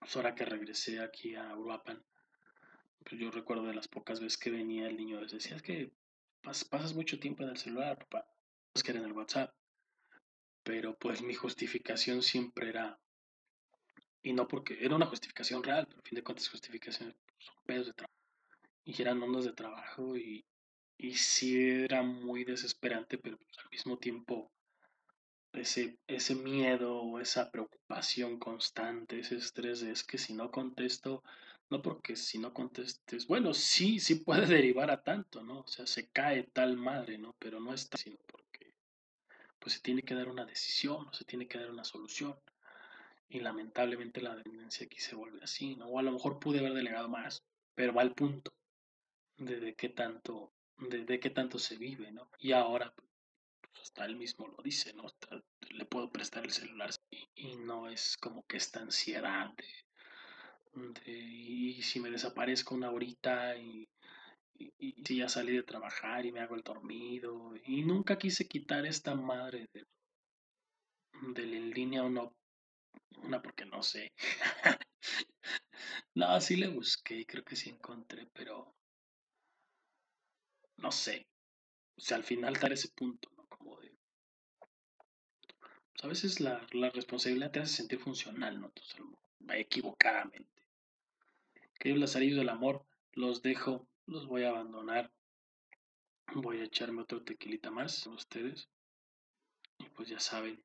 Pues 0.00 0.16
ahora 0.16 0.34
que 0.34 0.44
regresé 0.44 1.00
aquí 1.00 1.36
a 1.36 1.56
Uruapan, 1.56 2.04
pues 3.08 3.20
yo 3.20 3.30
recuerdo 3.30 3.64
de 3.64 3.74
las 3.74 3.88
pocas 3.88 4.20
veces 4.20 4.38
que 4.38 4.50
venía 4.50 4.86
el 4.86 4.96
niño, 4.96 5.20
decía, 5.20 5.56
es 5.56 5.62
que 5.62 5.92
pasas 6.42 6.94
mucho 6.94 7.18
tiempo 7.18 7.42
en 7.42 7.50
el 7.50 7.56
celular, 7.56 7.98
papá, 7.98 8.26
es 8.74 8.82
que 8.82 8.90
era 8.90 9.00
en 9.00 9.06
el 9.06 9.12
WhatsApp. 9.12 9.54
pero 10.62 10.94
pues 10.98 11.22
mi 11.22 11.34
justificación 11.34 12.22
siempre 12.22 12.68
era, 12.68 13.00
y 14.22 14.34
no 14.34 14.46
porque 14.46 14.76
era 14.84 14.94
una 14.94 15.06
justificación 15.06 15.62
real, 15.62 15.86
pero 15.86 16.00
a 16.00 16.02
fin 16.02 16.16
de 16.16 16.22
cuentas 16.22 16.48
justificaciones 16.50 17.14
pues, 17.24 17.46
son 17.46 17.56
pedos 17.64 17.86
de 17.86 17.94
trabajo, 17.94 18.18
y 18.84 19.00
eran 19.02 19.22
ondas 19.22 19.44
de 19.44 19.52
trabajo, 19.52 20.16
y, 20.16 20.44
y 20.98 21.14
sí 21.14 21.58
era 21.58 22.02
muy 22.02 22.44
desesperante, 22.44 23.16
pero 23.16 23.38
pues, 23.38 23.58
al 23.58 23.70
mismo 23.70 23.98
tiempo 23.98 24.52
ese, 25.54 25.98
ese 26.06 26.34
miedo 26.34 27.00
o 27.00 27.20
esa 27.20 27.50
preocupación 27.50 28.38
constante, 28.38 29.20
ese 29.20 29.36
estrés 29.36 29.80
de 29.80 29.92
es 29.92 30.04
que 30.04 30.18
si 30.18 30.34
no 30.34 30.50
contesto, 30.50 31.22
no 31.70 31.82
porque 31.82 32.16
si 32.16 32.38
no 32.38 32.54
contestes, 32.54 33.26
bueno, 33.26 33.54
sí, 33.54 34.00
sí 34.00 34.16
puede 34.16 34.46
derivar 34.62 34.90
a 34.90 35.02
tanto, 35.02 35.42
¿no? 35.42 35.60
O 35.60 35.68
sea, 35.68 35.86
se 35.86 36.08
cae 36.08 36.44
tal 36.44 36.76
madre, 36.76 37.18
¿no? 37.18 37.34
Pero 37.38 37.60
no 37.60 37.74
está, 37.74 37.96
sino 37.98 38.18
porque 38.26 38.74
pues 39.58 39.74
se 39.74 39.80
tiene 39.80 40.02
que 40.02 40.14
dar 40.14 40.28
una 40.28 40.46
decisión 40.46 41.06
o 41.08 41.12
se 41.12 41.24
tiene 41.24 41.46
que 41.46 41.58
dar 41.58 41.70
una 41.70 41.84
solución. 41.84 42.38
Y 43.30 43.40
lamentablemente 43.40 44.22
la 44.22 44.34
dependencia 44.34 44.86
aquí 44.86 44.98
se 45.00 45.14
vuelve 45.14 45.40
así, 45.42 45.76
¿no? 45.76 45.86
O 45.86 45.98
a 45.98 46.02
lo 46.02 46.12
mejor 46.12 46.38
pude 46.38 46.60
haber 46.60 46.72
delegado 46.72 47.08
más, 47.08 47.42
pero 47.74 47.92
va 47.92 48.02
al 48.02 48.14
punto 48.14 48.50
de, 49.36 49.74
qué 49.74 49.90
tanto, 49.90 50.52
de, 50.78 51.20
qué 51.20 51.30
tanto 51.30 51.58
se 51.58 51.76
vive, 51.76 52.10
¿no? 52.10 52.30
Y 52.38 52.52
ahora 52.52 52.94
pues, 52.94 53.82
hasta 53.82 54.06
él 54.06 54.16
mismo 54.16 54.48
lo 54.48 54.62
dice, 54.62 54.94
¿no? 54.94 55.04
le 55.70 55.84
puedo 55.84 56.10
prestar 56.10 56.44
el 56.44 56.50
celular 56.50 56.90
y, 57.36 57.56
no 57.56 57.88
es 57.88 58.16
como 58.16 58.46
que 58.46 58.56
esta 58.56 58.80
ansiedad 58.80 59.50
de, 59.54 59.64
y 61.06 61.82
si 61.82 62.00
me 62.00 62.10
desaparezco 62.10 62.74
una 62.74 62.90
horita 62.90 63.56
y, 63.56 63.88
si 65.04 65.16
ya 65.16 65.28
salí 65.28 65.52
de 65.52 65.62
trabajar 65.62 66.26
y 66.26 66.32
me 66.32 66.40
hago 66.40 66.56
el 66.56 66.62
dormido 66.62 67.54
y 67.64 67.82
nunca 67.82 68.18
quise 68.18 68.48
quitar 68.48 68.86
esta 68.86 69.14
madre 69.14 69.68
de, 69.72 69.86
del 71.34 71.54
en 71.54 71.70
línea 71.70 72.04
o 72.04 72.10
no, 72.10 72.34
una 73.22 73.40
porque 73.40 73.64
no 73.66 73.82
sé. 73.82 74.12
no, 76.14 76.40
sí 76.40 76.56
le 76.56 76.68
busqué 76.68 77.24
creo 77.26 77.44
que 77.44 77.56
sí 77.56 77.70
encontré, 77.70 78.26
pero 78.32 78.74
no 80.78 80.90
sé. 80.92 81.26
O 81.96 82.00
sea, 82.00 82.16
al 82.16 82.24
final 82.24 82.54
dar 82.54 82.72
ese 82.72 82.88
punto, 82.88 83.30
¿no? 83.36 83.46
Como 83.46 83.80
de 83.80 83.92
a 86.02 86.06
veces 86.06 86.40
la, 86.40 86.60
responsabilidad 86.94 87.50
te 87.50 87.60
hace 87.60 87.74
sentir 87.74 87.98
funcional, 87.98 88.60
¿no? 88.60 88.66
Entonces, 88.68 88.96
equivocadamente. 89.54 90.57
Queridos 91.78 92.00
lazarillos 92.00 92.38
del 92.38 92.48
amor, 92.48 92.84
los 93.12 93.42
dejo, 93.42 93.88
los 94.06 94.26
voy 94.26 94.44
a 94.44 94.50
abandonar. 94.50 95.12
Voy 96.34 96.60
a 96.60 96.64
echarme 96.64 97.02
otro 97.02 97.22
tequilita 97.22 97.70
más 97.70 98.04
con 98.04 98.14
ustedes. 98.14 98.68
Y 99.78 99.88
pues 99.90 100.08
ya 100.08 100.20
saben, 100.20 100.62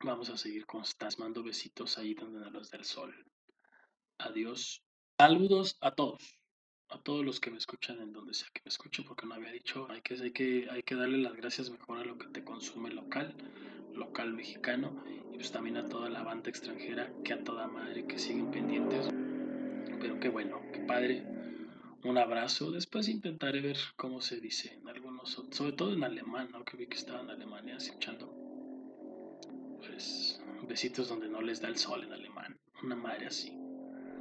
vamos 0.00 0.30
a 0.30 0.36
seguir 0.36 0.66
con 0.66 0.82
mando 1.18 1.42
besitos 1.42 1.98
ahí 1.98 2.14
donde 2.14 2.50
nos 2.50 2.70
da 2.70 2.78
el 2.78 2.84
sol. 2.84 3.14
Adiós. 4.18 4.82
Saludos 5.18 5.76
a 5.80 5.94
todos 5.94 6.42
a 6.92 6.98
todos 6.98 7.24
los 7.24 7.40
que 7.40 7.50
me 7.50 7.56
escuchan 7.56 8.00
en 8.00 8.12
donde 8.12 8.34
sea 8.34 8.48
que 8.52 8.60
me 8.64 8.68
escuchen, 8.68 9.04
porque 9.06 9.26
no 9.26 9.34
había 9.34 9.50
dicho, 9.50 9.86
hay 9.90 10.02
que, 10.02 10.14
hay 10.14 10.32
que, 10.32 10.68
hay 10.70 10.82
que 10.82 10.94
darle 10.94 11.18
las 11.18 11.34
gracias 11.34 11.70
mejor 11.70 11.98
a 11.98 12.04
lo 12.04 12.18
que 12.18 12.28
te 12.28 12.44
consume 12.44 12.90
local, 12.90 13.34
local 13.94 14.34
mexicano, 14.34 15.02
y 15.32 15.36
pues 15.36 15.50
también 15.52 15.78
a 15.78 15.88
toda 15.88 16.10
la 16.10 16.22
banda 16.22 16.50
extranjera, 16.50 17.10
que 17.24 17.32
a 17.32 17.42
toda 17.42 17.66
madre 17.66 18.06
que 18.06 18.18
siguen 18.18 18.50
pendientes. 18.50 19.08
Pero 20.02 20.18
qué 20.18 20.28
bueno, 20.28 20.60
qué 20.72 20.80
padre. 20.80 21.22
Un 22.02 22.18
abrazo. 22.18 22.72
Después 22.72 23.08
intentaré 23.08 23.60
ver 23.60 23.76
cómo 23.96 24.20
se 24.20 24.40
dice 24.40 24.76
en 24.82 24.88
algunos, 24.88 25.40
sobre 25.52 25.72
todo 25.72 25.92
en 25.92 26.02
alemán, 26.02 26.48
¿no? 26.52 26.64
Que 26.64 26.76
vi 26.76 26.88
que 26.88 26.96
estaba 26.96 27.20
en 27.20 27.30
Alemania 27.30 27.76
escuchando. 27.76 28.34
Pues 29.78 30.42
besitos 30.68 31.08
donde 31.08 31.28
no 31.28 31.40
les 31.40 31.60
da 31.60 31.68
el 31.68 31.76
sol 31.76 32.02
en 32.02 32.12
alemán. 32.12 32.58
Una 32.82 32.96
madre 32.96 33.26
así. 33.26 33.56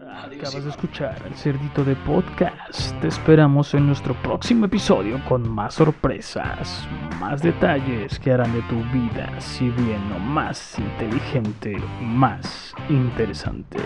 Acabas 0.01 0.63
de 0.63 0.69
escuchar 0.69 1.19
el 1.25 1.33
Cerdito 1.35 1.83
de 1.83 1.95
Podcast. 1.95 2.99
Te 3.01 3.07
esperamos 3.07 3.73
en 3.73 3.87
nuestro 3.87 4.13
próximo 4.21 4.67
episodio 4.67 5.19
con 5.27 5.49
más 5.49 5.75
sorpresas, 5.75 6.87
más 7.19 7.41
detalles 7.41 8.19
que 8.19 8.31
harán 8.31 8.53
de 8.53 8.61
tu 8.63 8.77
vida, 8.91 9.39
si 9.39 9.69
bien 9.69 10.09
no 10.09 10.19
más 10.19 10.77
inteligente, 10.77 11.77
más 12.01 12.73
interesante. 12.89 13.79